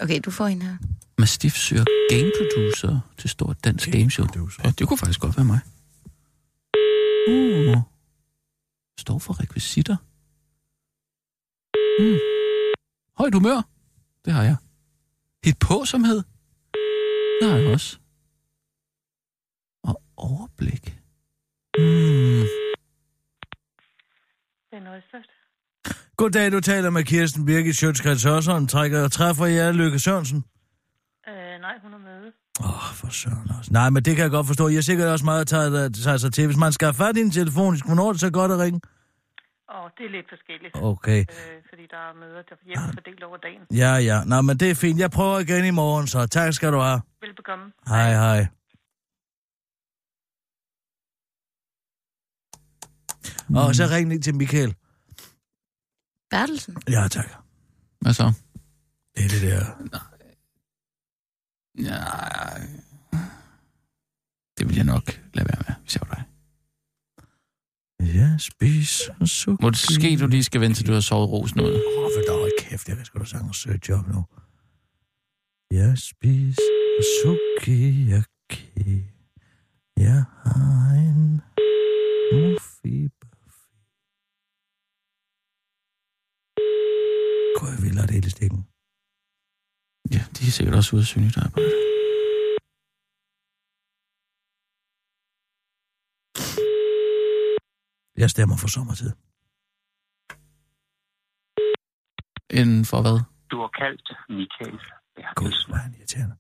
[0.02, 0.78] Okay, du får en her.
[1.18, 4.26] Mastiff søger game producer til stort dansk game show.
[4.64, 5.60] Ja, det kunne faktisk godt være mig.
[7.30, 7.82] Uh.
[9.00, 9.98] Står for rekvisitter.
[12.00, 12.20] Hmm.
[13.18, 13.62] Højt humør.
[14.26, 14.56] Det har jeg.
[15.46, 16.24] Hit påsomhed.
[17.42, 18.00] Det har jeg også.
[19.84, 20.84] Og overblik.
[21.78, 22.46] Hmm.
[24.70, 25.30] Det er noget sødt.
[26.22, 28.68] Goddag, du taler med Kirsten Birgit Sjøtskreds Hørsholm.
[28.68, 30.44] Trækker og træffer jer Lykke Sørensen.
[31.28, 32.32] Øh, nej, hun er med.
[32.60, 33.74] Åh, oh, for søren også.
[33.74, 34.68] Nej, men det kan jeg godt forstå.
[34.68, 36.46] Jeg er sikkert også meget taget tager sig til.
[36.46, 38.82] Hvis man skal have fat i en telefonisk, hvornår er det så godt at ringe?
[39.70, 40.74] Og det er lidt forskelligt.
[40.76, 41.20] Okay.
[41.20, 43.62] Øh, fordi der er møder, der er hjemme fordelt over dagen.
[43.84, 44.18] Ja, ja.
[44.24, 45.00] Nå, men det er fint.
[45.00, 47.02] Jeg prøver igen i morgen, så tak skal du have.
[47.22, 47.66] Velbekomme.
[47.88, 48.48] Hej, hej.
[53.56, 54.76] Og så ring lige til Michael.
[56.30, 56.78] Bertelsen?
[56.90, 57.26] Ja, tak.
[58.02, 58.34] Hvad så?
[59.16, 59.66] Det er det der.
[61.90, 62.04] Ja,
[64.58, 66.24] det vil jeg nok lade være med, hvis jeg var dig.
[68.16, 69.66] Jeg spiser sukker.
[69.68, 71.74] Måske du lige skal vente, til du har sovet rosen ud.
[71.74, 74.26] Åh, for der er kæft, jeg kan sgu da sagtens søge et job nu.
[75.72, 76.62] Jeg spiser
[77.24, 79.06] sukiyaki.
[79.98, 81.42] Jeg har en
[82.34, 83.10] muffy
[87.58, 88.60] Kunne jeg ville lade det hele stikken?
[90.16, 91.72] Ja, de er sikkert også ude af synligt arbejde.
[98.22, 99.12] Jeg stemmer for sommertid.
[102.60, 103.20] Inden for hvad?
[103.52, 104.78] Du har kaldt Michael
[105.36, 106.36] Gud, hvor er han irriterende.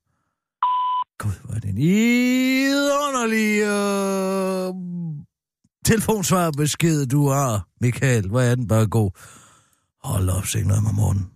[1.17, 4.69] Gud, hvor er det en idunderlig øh,
[5.85, 8.29] telefonsvarbesked, du har, Michael.
[8.29, 9.11] Hvor er den bare god.
[10.03, 11.31] Hold op, se noget med morgenen.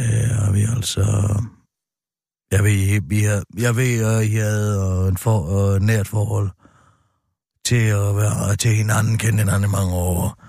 [0.00, 1.04] Øh, ja, vi altså...
[2.52, 6.50] Jeg ved, vi har, jeg ved, at I havde øh, en for, uh, nært forhold
[7.64, 10.42] til at være til hinanden, kende hinanden i mange år.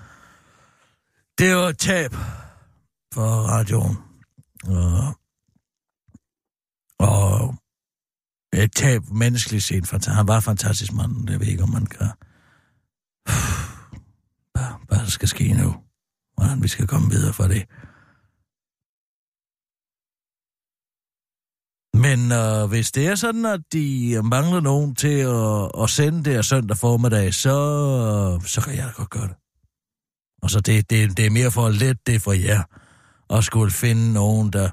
[1.38, 2.12] Det var et tab
[3.14, 3.96] for radioen.
[4.64, 5.14] Og,
[6.98, 7.54] og
[8.52, 10.06] et tab menneskeligt set.
[10.06, 11.26] Han var en fantastisk mand.
[11.26, 12.10] det ved ikke, om man kan...
[14.52, 15.74] Hvad, hvad skal ske nu?
[16.34, 17.62] Hvordan vi skal komme videre fra det.
[21.94, 26.24] Men øh, hvis det er sådan, at de øh, mangler nogen til at, at sende
[26.24, 29.36] det her søndag formiddag, så, øh, så kan jeg da godt gøre det.
[30.42, 32.62] Og så det, det, det er mere for at lette det for jer,
[33.30, 34.70] at skulle finde nogen, der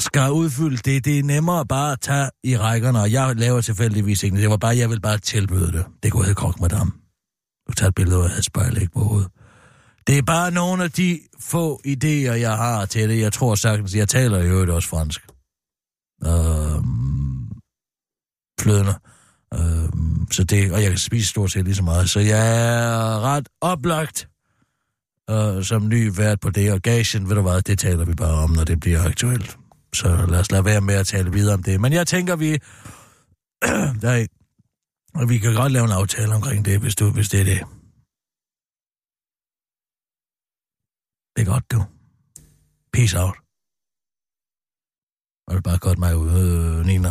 [0.00, 1.04] skal udfylde det.
[1.04, 4.36] Det er nemmere bare at tage i rækkerne, og jeg laver tilfældigvis ikke.
[4.36, 5.86] Det var bare, jeg vil bare tilbyde det.
[6.02, 6.99] Det kunne hedde Krok Madame.
[7.70, 9.28] Du tager et billede, hvor jeg havde spejl ikke på hovedet.
[10.06, 13.20] Det er bare nogle af de få idéer, jeg har til det.
[13.20, 15.20] Jeg tror sagtens, jeg taler i øvrigt også fransk.
[16.26, 17.48] Øhm,
[18.60, 18.94] flødende.
[19.54, 22.10] Øhm, så det, og jeg kan spise stort set lige så meget.
[22.10, 24.28] Så jeg er ret oplagt
[25.30, 26.72] øh, som ny vært på det.
[26.72, 29.58] Og gagen, ved du hvad, det taler vi bare om, når det bliver aktuelt.
[29.94, 31.80] Så lad os lade være med at tale videre om det.
[31.80, 32.58] Men jeg tænker, vi...
[34.02, 34.26] Nej,
[35.18, 37.60] og vi kan godt lave en aftale omkring det, hvis, du, hvis det er det.
[41.34, 41.80] Det er godt, du.
[42.94, 43.36] Peace out.
[45.46, 47.10] Og det er bare godt mig ud, øh, Nina.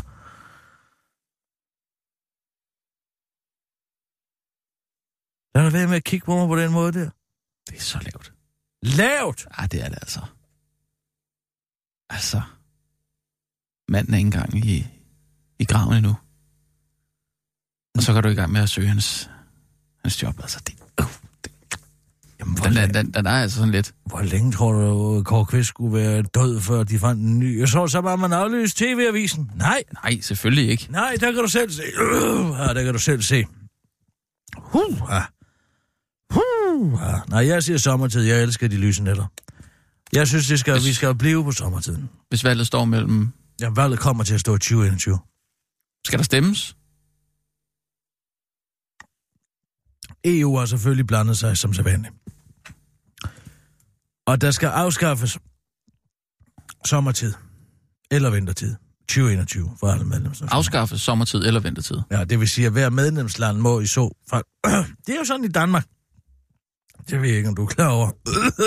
[5.54, 7.10] Lad dig være med at kigge på mig på den måde der.
[7.68, 8.34] Det er så lavt.
[8.82, 9.48] Lavt!
[9.58, 10.22] Ja, det er det altså.
[12.10, 12.42] Altså.
[13.88, 14.88] Manden er ikke engang i,
[15.60, 16.16] i graven endnu.
[18.00, 19.30] Og så går du i gang med at søge hans,
[20.04, 20.36] hans job.
[20.42, 21.08] Altså, det, uh.
[22.64, 23.94] Den er, den, den er altså sådan lidt...
[24.06, 27.60] Hvor længe tror du, Kåre Kvist skulle være død, før de fandt en ny?
[27.60, 29.52] Jeg så så bare, man aflyst tv-avisen.
[29.56, 29.84] Nej.
[30.04, 30.88] Nej, selvfølgelig ikke.
[30.90, 31.84] Nej, der kan du selv se.
[32.58, 33.46] Ja, der kan du selv se.
[34.58, 35.22] Huh, ja.
[37.28, 38.22] Nej, jeg siger sommertid.
[38.22, 39.26] Jeg elsker de lyse nætter.
[40.14, 42.10] Jeg synes, det skal, vi skal blive på sommertiden.
[42.30, 43.30] Hvis valget står mellem...
[43.62, 45.20] Ja, valget kommer til at stå i 2021.
[46.06, 46.76] Skal der stemmes?
[50.26, 52.14] EU har selvfølgelig blandet sig som sædvanligt.
[54.28, 55.38] Og der skal afskaffes
[56.86, 57.34] sommertid
[58.12, 58.76] eller vintertid.
[59.10, 60.52] 2021 for alle medlemsland.
[60.54, 61.98] Afskaffes sommertid eller vintertid?
[62.12, 64.16] Ja, det vil sige, at hver medlemsland må i så...
[65.06, 65.86] Det er jo sådan i Danmark.
[67.10, 68.10] Det ved jeg ikke, om du er klar over.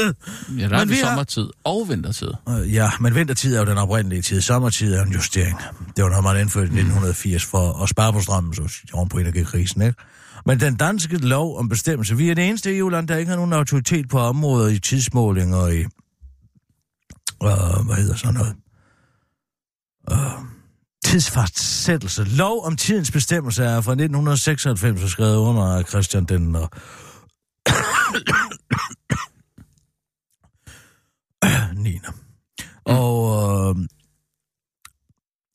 [0.60, 1.72] ja, der er vi sommertid har...
[1.72, 2.30] og vintertid.
[2.46, 4.40] Uh, ja, men vintertid er jo den oprindelige tid.
[4.40, 5.58] Sommertid er en justering.
[5.96, 9.18] Det var noget, man indførte i 1980 for at spare på strømmen, så oven på
[9.18, 10.02] energikrisen, ikke?
[10.46, 13.52] Men den danske lov om bestemmelse, vi er det eneste EU-land, der ikke har nogen
[13.52, 15.84] autoritet på områder i tidsmåling og i...
[17.40, 18.56] Uh, hvad hedder sådan noget?
[20.10, 20.44] Uh,
[21.04, 22.24] tidsfastsættelse.
[22.24, 26.42] Lov om tidens bestemmelse er fra 1996 og skrevet under af Christian den...
[31.74, 31.74] Nina.
[31.74, 32.00] 9.
[32.84, 33.76] Og, øh,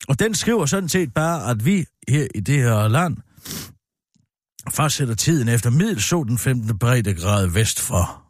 [0.08, 3.16] og den skriver sådan set bare, at vi her i det her land
[4.70, 6.78] fastsætter tiden efter middelsol den 15.
[6.78, 8.28] breddegrad vest for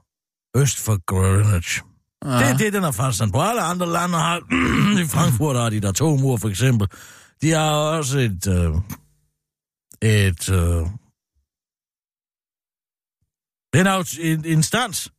[0.57, 1.82] øst for Greenwich.
[2.24, 2.30] Ja.
[2.30, 3.41] Det er det, den er fastsat på.
[3.41, 4.36] Alle andre lande har...
[5.05, 6.89] I Frankfurt har de der to for eksempel.
[7.43, 8.47] De har også et...
[8.47, 8.74] Øh,
[10.03, 10.51] et...
[10.51, 10.86] Øh,
[13.74, 13.86] en,
[14.20, 15.12] en instans,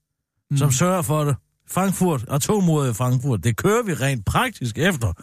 [0.51, 0.57] mm.
[0.57, 1.35] som sørger for det.
[1.67, 5.13] Frankfurt, atomuret i Frankfurt, det kører vi rent praktisk efter.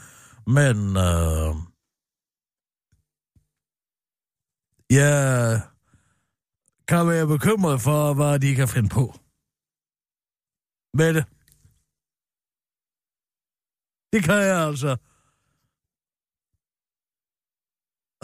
[0.51, 0.97] Men...
[0.97, 1.55] Øh,
[4.91, 5.61] ja
[6.89, 9.15] kan være bekymret for, hvad de kan finde på.
[10.95, 11.25] Med det.
[14.13, 14.97] Det kan jeg altså.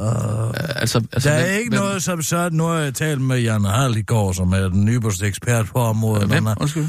[0.00, 0.50] Uh,
[0.80, 1.78] altså, altså, der er men, ikke men...
[1.78, 2.52] noget som sådan.
[2.52, 5.78] Nu har jeg talt med Jan Hall i går, som er den nyeste ekspert på
[5.78, 6.28] området.
[6.28, 6.46] Hvem?
[6.60, 6.88] Undskyld.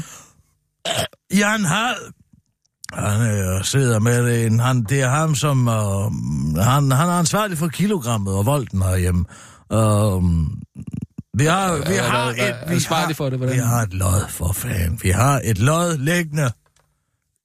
[1.38, 1.96] Jan Hall.
[2.92, 4.46] Han øh, sidder med det.
[4.46, 5.68] En, han, det er ham, som...
[5.68, 6.12] Uh,
[6.56, 9.24] han, han er ansvarlig for kilogrammet og volden herhjemme.
[9.70, 10.24] Uh,
[11.34, 12.56] vi har, vi har et...
[12.68, 15.00] Vi har, for det, vi har et lod, for fanden.
[15.02, 16.52] Vi har et lod liggende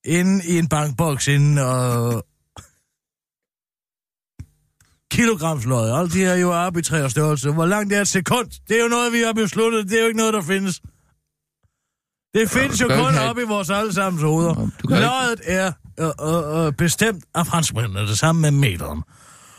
[0.05, 2.25] inde i en bankboks inden og...
[5.11, 5.91] Kilogramslød.
[5.91, 7.51] Alt det er jo arbitrær størrelse.
[7.51, 8.47] Hvor langt er et sekund?
[8.67, 9.89] Det er jo noget, vi har besluttet.
[9.89, 10.81] Det er jo ikke noget, der findes.
[12.33, 14.69] Det findes ja, jo kun op i vores allesammens hoveder.
[14.89, 19.03] Løjet er øh, øh, øh, bestemt af franskmændene, det samme med meteren.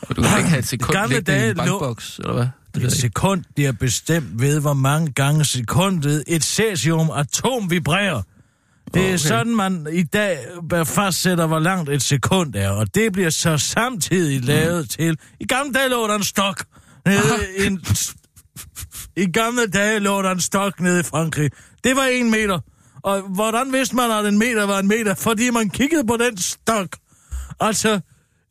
[0.01, 2.47] Og du kan ikke have et sekund liggende i en bankboks, eller hvad?
[2.75, 8.21] Det et sekund bliver bestemt ved, hvor mange gange sekundet et cesium-atom vibrerer.
[8.93, 9.17] Det er okay.
[9.17, 10.37] sådan, man i dag
[10.85, 14.87] fastsætter, hvor langt et sekund er, og det bliver så samtidig lavet mm.
[14.87, 15.17] til...
[15.39, 16.63] I gamle dage lå der en stok
[17.05, 17.85] nede en...
[19.17, 21.51] I gamle dage lå der en stok nede i Frankrig.
[21.83, 22.59] Det var en meter.
[23.03, 25.15] Og hvordan vidste man, at en meter var en meter?
[25.15, 26.87] Fordi man kiggede på den stok.
[27.59, 27.99] Altså,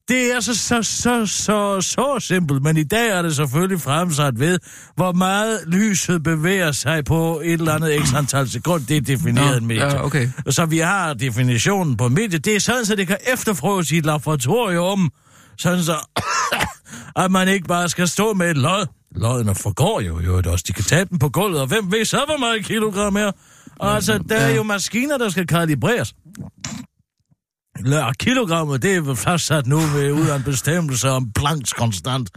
[0.08, 4.40] det er så, så, så, så, så simpelt, men i dag er det selvfølgelig fremsat
[4.40, 4.58] ved,
[4.96, 8.86] hvor meget lyset bevæger sig på et eller andet ekstra antal sekunder.
[8.86, 9.84] Det er defineret medie.
[9.84, 10.28] Ja, okay.
[10.48, 12.38] Så vi har definitionen på medie.
[12.38, 15.10] Det er sådan, så det kan efterfrøs i et laboratorium,
[15.58, 15.96] sådan så,
[17.24, 18.86] at man ikke bare skal stå med et lod.
[19.14, 20.64] Lodene forgår jo, jo også.
[20.68, 23.30] De kan tage dem på gulvet, og hvem ved så, hvor meget kilogram er?
[23.78, 26.14] Og altså, der er jo maskiner, der skal kalibreres.
[28.18, 32.30] Kilogrammet, det er fastsat nu ved ud af en bestemmelse om Plancks konstant,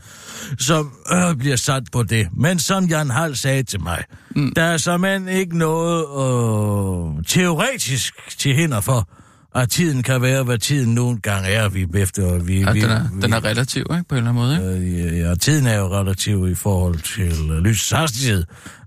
[0.59, 2.27] som øh, bliver sat på det.
[2.37, 4.03] Men som Jan Hall sagde til mig,
[4.35, 4.53] mm.
[4.55, 9.09] der er simpelthen ikke noget øh, teoretisk til hinder for,
[9.55, 11.69] at tiden kan være, hvad tiden nogle gange er.
[11.69, 14.29] Vi efter, vi, ja, vi, den, er, vi, den er relativ, ikke, på en eller
[14.29, 15.09] anden måde, ikke?
[15.09, 18.43] Øh, ja, tiden er jo relativ i forhold til øh, lysets hastighed.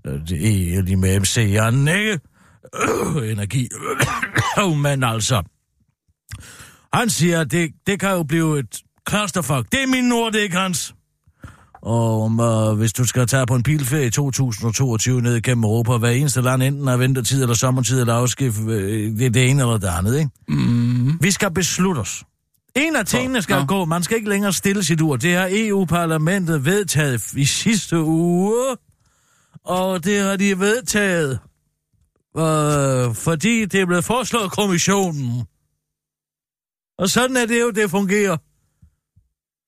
[0.07, 2.19] Øh, det er lige med MC, jeg ikke
[2.75, 3.69] øh, energi.
[4.85, 5.43] Men altså,
[6.97, 9.71] han siger, at det, det kan jo blive et clusterfuck.
[9.71, 10.93] Det er min ord, det er ikke hans.
[11.81, 16.09] Og uh, hvis du skal tage på en bilferie i 2022 ned gennem Europa, hver
[16.09, 19.77] eneste land enten har vintertid eller sommertid eller afskift, øh, det er det ene eller
[19.77, 20.31] det andet, ikke?
[20.47, 21.21] Mm.
[21.21, 22.23] Vi skal beslutte os.
[22.75, 23.65] En af tingene skal ja.
[23.65, 23.85] gå.
[23.85, 25.15] Man skal ikke længere stille sit ur.
[25.15, 28.75] Det har EU-parlamentet vedtaget i sidste uge.
[29.65, 31.39] Og det har de vedtaget,
[32.37, 35.45] øh, fordi det er blevet foreslået kommissionen.
[36.97, 38.37] Og sådan er det jo, det fungerer.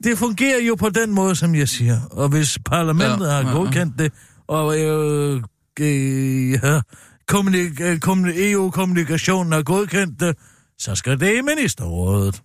[0.04, 2.02] Det fungerer jo på den måde, som jeg siger.
[2.12, 4.10] Og hvis parlamentet ja, har godkendt ja, ja.
[4.10, 4.14] det,
[4.48, 5.44] og øh,
[5.80, 6.82] øh,
[7.32, 10.38] kommunik- øh, kommuni- EU-kommunikationen har godkendt det,
[10.78, 12.42] så skal det i ministerrådet.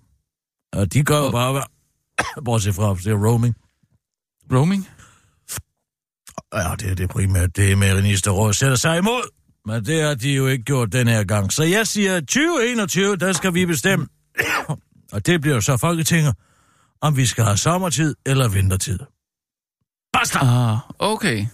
[0.73, 1.63] Og de gør jo bare, hvad...
[2.45, 3.55] bortset fra, det er roaming.
[4.53, 4.89] Roaming?
[6.55, 9.23] Ja, det er det primært, det med ministerrådet sætter sig imod.
[9.67, 11.53] Men det har de jo ikke gjort den her gang.
[11.53, 14.07] Så jeg siger, 2021, der skal vi bestemme.
[15.13, 16.35] Og det bliver jo så Folketinget,
[17.01, 18.99] om vi skal have sommertid eller vintertid.
[20.13, 20.39] Basta!
[20.43, 21.47] Ah, okay.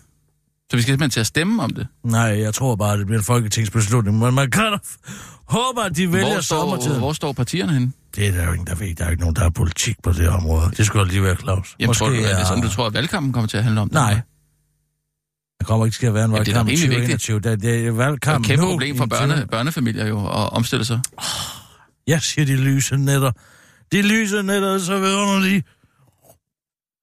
[0.70, 1.86] Så vi skal simpelthen til at stemme om det?
[2.04, 4.18] Nej, jeg tror bare, det bliver en folketingsbeslutning.
[4.18, 4.78] Men man kan da
[5.44, 6.98] håbe, at de vælger hvor står, sommertiden.
[6.98, 7.92] Hvor står partierne henne?
[8.16, 8.94] Det er der jo ingen, der ved.
[8.94, 10.70] Der er ikke nogen, der har politik på det område.
[10.76, 11.76] Det skulle lige være Claus.
[11.80, 13.88] Jamen, tror du, er det sådan, du tror, at valgkampen kommer til at handle om
[13.88, 13.94] det?
[13.94, 14.20] Nej.
[15.58, 17.20] Der kommer ikke til at være en Ja, det er da valgkamp i rimelig vigtigt.
[17.20, 17.40] 2021.
[17.40, 19.46] Det, er Det er valgkamp et kæmpe nu problem for børne, 20.
[19.46, 21.00] børnefamilier jo at omstille sig.
[22.10, 23.30] Jeg siger, de lyse netter.
[23.92, 25.62] De lyse netter er så vidunderlige.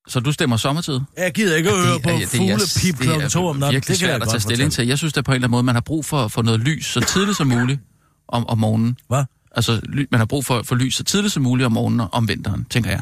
[0.08, 1.00] Så du stemmer sommertid?
[1.18, 3.74] Jeg gider ikke at høre på er- det er- fugle pip klokken to om natten.
[3.74, 4.88] virkelig Det kan jeg svært at tage stilling til.
[4.88, 6.60] Jeg synes, det er på en eller anden måde, man har brug for, for noget
[6.60, 7.80] lys så tidligt som muligt
[8.28, 8.98] om, om morgenen.
[9.08, 9.24] Hvad?
[9.56, 9.82] Altså,
[10.12, 12.66] man har brug for, for lys så tidligt som muligt om morgenen og om vinteren,
[12.70, 13.02] tænker jeg.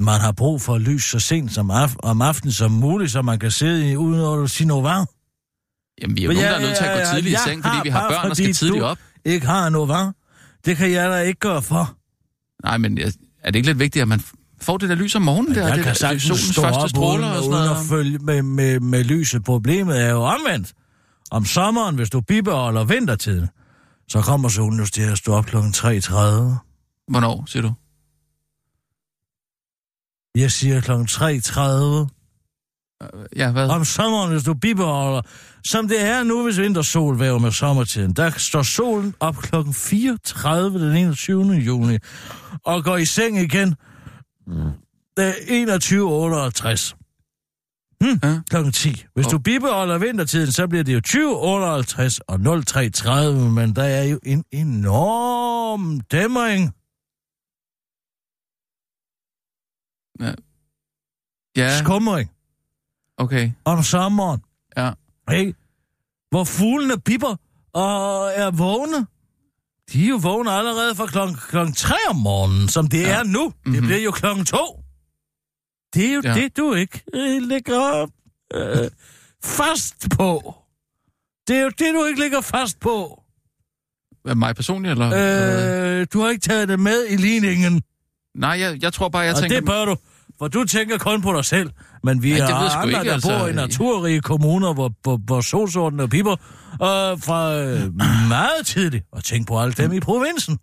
[0.00, 3.38] Man har brug for lys så sent som af, om aftenen som muligt, så man
[3.38, 5.10] kan sidde i, uden at sige noget varmt.
[6.02, 7.34] Jamen, vi er jo nogen, ja, der er nødt til at ja, gå ja, tidligt
[7.34, 8.98] i seng, fordi vi har børn, der skal tidligt op.
[9.24, 10.16] ikke har noget varmt.
[10.66, 11.96] Det kan jeg da ikke gøre for.
[12.62, 14.20] Nej, men er det ikke lidt vigtigt, at man
[14.60, 15.54] får det der lys om morgenen?
[15.54, 17.76] Der, jeg det kan der, sagtens solens stå første stråler uden, og sådan uden at
[17.88, 19.44] følge med, med, med lyset.
[19.44, 20.72] Problemet er jo omvendt.
[21.30, 23.48] Om sommeren, hvis du bibeholder vintertiden,
[24.08, 25.56] så kommer solen jo til at stå op kl.
[25.56, 25.62] 3.30.
[27.08, 27.72] Hvornår, siger du?
[30.34, 30.92] Jeg siger kl.
[30.92, 32.15] 3.30.
[33.36, 33.68] Ja, hvad?
[33.68, 35.22] Om sommeren, hvis du bibeholder,
[35.64, 39.54] som det er nu, hvis vintersol væver med sommertiden, der står solen op kl.
[39.72, 41.42] 34 den 21.
[41.52, 41.98] juni,
[42.64, 43.74] og går i seng igen
[44.48, 46.96] øh, 21.58.
[48.02, 48.40] Hm, Ja.
[48.50, 49.04] klokken 10.
[49.14, 54.20] Hvis du bibeholder vintertiden, så bliver det jo 20.58 og 03.30, men der er jo
[54.22, 56.72] en enorm dæmring.
[61.56, 62.30] Ja, Skumring
[63.18, 63.50] okay.
[63.64, 64.40] om sommeren.
[64.76, 64.90] Ja.
[65.32, 65.54] Ikke?
[66.30, 67.36] Hvor fuglene pipper
[67.72, 69.06] og er vågne.
[69.92, 73.18] De er jo vågne allerede fra klokken, klokken 3 om morgenen, som det Ja.
[73.18, 73.48] er nu.
[73.48, 73.72] Mm-hmm.
[73.72, 73.86] Det Mhm.
[73.86, 74.56] bliver jo klokken 2.
[75.94, 76.28] Det er jo Ja.
[76.34, 76.34] ja.
[76.40, 78.06] det, du ikke øh, lægger
[78.54, 78.90] øh,
[79.44, 80.54] fast på.
[81.48, 83.22] Det er jo det, du ikke ligger fast på.
[84.24, 85.06] Hvad, Mig personligt, eller?
[86.00, 87.82] Øh, du har ikke taget det med i ligningen,
[88.34, 89.56] Nej, jeg, jeg tror bare, jeg og tænker...
[89.56, 89.96] det bør du.
[90.38, 91.70] For du tænker kun på dig selv.
[92.04, 93.38] Men vi jeg sgu andre, ikke, der altså.
[93.38, 96.38] bor i naturrige kommuner, hvor, hvor, hvor solsorten piper øh,
[97.22, 97.94] fra øh,
[98.28, 99.04] meget tidligt.
[99.12, 100.58] Og tænk på alle dem i provinsen.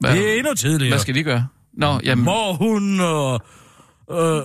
[0.00, 0.90] hvad, Det er endnu tidligere.
[0.92, 1.46] hvad skal vi gøre?
[1.74, 2.24] Nå, jamen...
[2.24, 3.40] Morhund og
[4.12, 4.36] øh,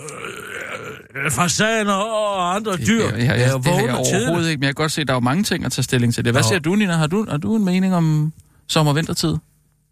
[1.26, 3.04] øh, fasaner og andre dyr.
[3.06, 4.50] Er jeg, jo det har jeg overhovedet tidligt.
[4.50, 6.14] ikke, men jeg kan godt se, at der er jo mange ting at tage stilling
[6.14, 6.34] til det.
[6.34, 6.48] Hvad Nå.
[6.48, 6.94] siger du, Nina?
[6.94, 8.34] Har du, har du en mening om
[8.68, 9.36] sommer- og vintertid?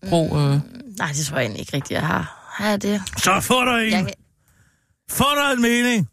[0.10, 0.60] Pro, øh,
[0.98, 2.48] Nej, det tror jeg egentlig ikke rigtigt, jeg har.
[2.54, 3.02] Har jeg det?
[3.18, 3.92] Så får du en.
[3.92, 4.14] Jeg, kan-
[5.12, 6.08] Får du en mening.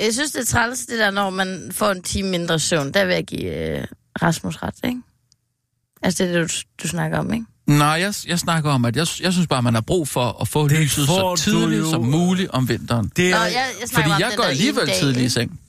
[0.00, 2.92] jeg synes, det er træls, det der, når man får en time mindre søvn.
[2.94, 3.84] Der vil jeg give øh,
[4.22, 5.00] Rasmus ret, ikke?
[6.02, 7.46] Altså, det er det, du, du snakker om, ikke?
[7.66, 10.48] nej, jeg, jeg snakker om, at jeg, jeg synes bare, man har brug for at
[10.48, 13.10] få Det lyset så tidligt som muligt om vinteren.
[13.16, 15.60] Det Nå, er, jeg, jeg Fordi om jeg går der alligevel tidligt i seng.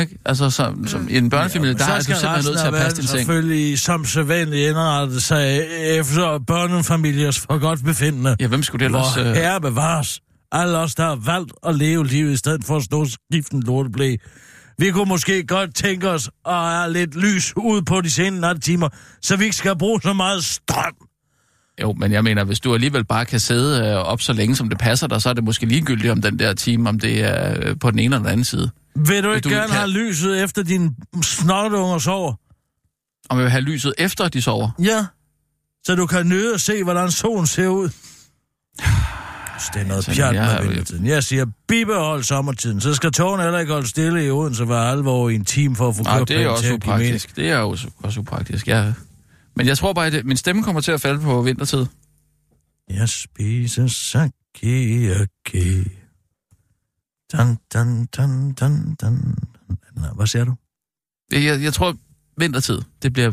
[0.00, 0.18] Ikke?
[0.24, 2.72] Altså, som, som i en børnefamilie, der så er du skal simpelthen nødt til at
[2.72, 3.18] passe din seng.
[3.18, 5.58] selvfølgelig som sædvanligt indrette sig
[5.98, 8.36] efter børnefamiliers for godt befindende.
[8.40, 9.14] Ja, hvem skulle det ellers...
[9.14, 10.20] Hvor Øh, herre bevares.
[10.52, 14.16] Alle os, der har valgt at leve livet i stedet for at stå skiften lorteblæ.
[14.78, 18.88] Vi kunne måske godt tænke os at have lidt lys ud på de sene nattetimer,
[19.22, 20.94] så vi ikke skal bruge så meget strøm.
[21.82, 24.68] Jo, men jeg mener, hvis du alligevel bare kan sidde øh, op så længe, som
[24.68, 27.56] det passer dig, så er det måske ligegyldigt om den der time, om det er
[27.68, 28.70] øh, på den ene eller den anden side.
[28.96, 30.90] Vil du ikke du gerne kan- have lyset efter dine
[31.22, 32.34] snotunger sover?
[33.30, 34.70] Om jeg vil have lyset efter, de sover.
[34.82, 35.06] Ja.
[35.84, 37.88] Så du kan nyde at se, hvordan solen ser ud.
[39.74, 41.06] Det er noget pjat med vintertiden.
[41.06, 42.80] Jeg siger, bibehold sommertiden.
[42.80, 45.88] Så skal tårne heller ikke holde stille i Odense hver alvor i en time for
[45.88, 47.36] at få kørt det er også upraktisk.
[47.36, 48.92] Det er også, også upraktisk, ja.
[49.56, 51.86] Men jeg tror bare, at min stemme kommer til at falde på vintertid.
[52.90, 55.08] Jeg spiser sakiaki.
[57.32, 59.38] Dan, dan, dan, dan, dan.
[59.96, 60.54] Nå, Hvad siger du?
[61.32, 61.96] Jeg, jeg tror,
[62.36, 63.32] vintertid, det bliver...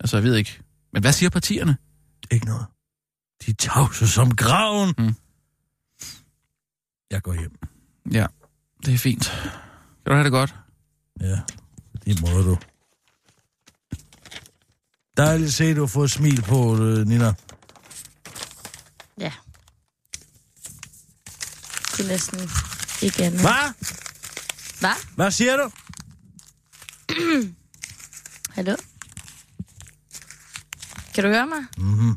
[0.00, 0.58] Altså, jeg ved ikke.
[0.92, 1.76] Men hvad siger partierne?
[2.30, 2.66] Ikke noget.
[3.46, 4.94] De er tavse som graven.
[4.98, 5.14] Mm.
[7.10, 7.58] Jeg går hjem.
[8.12, 8.26] Ja,
[8.86, 9.24] det er fint.
[9.24, 10.54] Kan du have det godt?
[11.20, 11.40] Ja,
[12.04, 12.58] det må du.
[15.16, 17.34] Dejligt at se, at du har fået et smil på, øh, Nina.
[19.18, 19.32] Ja.
[21.96, 22.40] Det er næsten
[23.02, 23.32] igen.
[23.40, 23.74] Hvad?
[24.80, 25.14] Hvad?
[25.16, 25.70] Hvad siger du?
[28.54, 28.76] Hallo?
[31.14, 31.58] Kan du høre mig?
[31.78, 32.16] Mhm.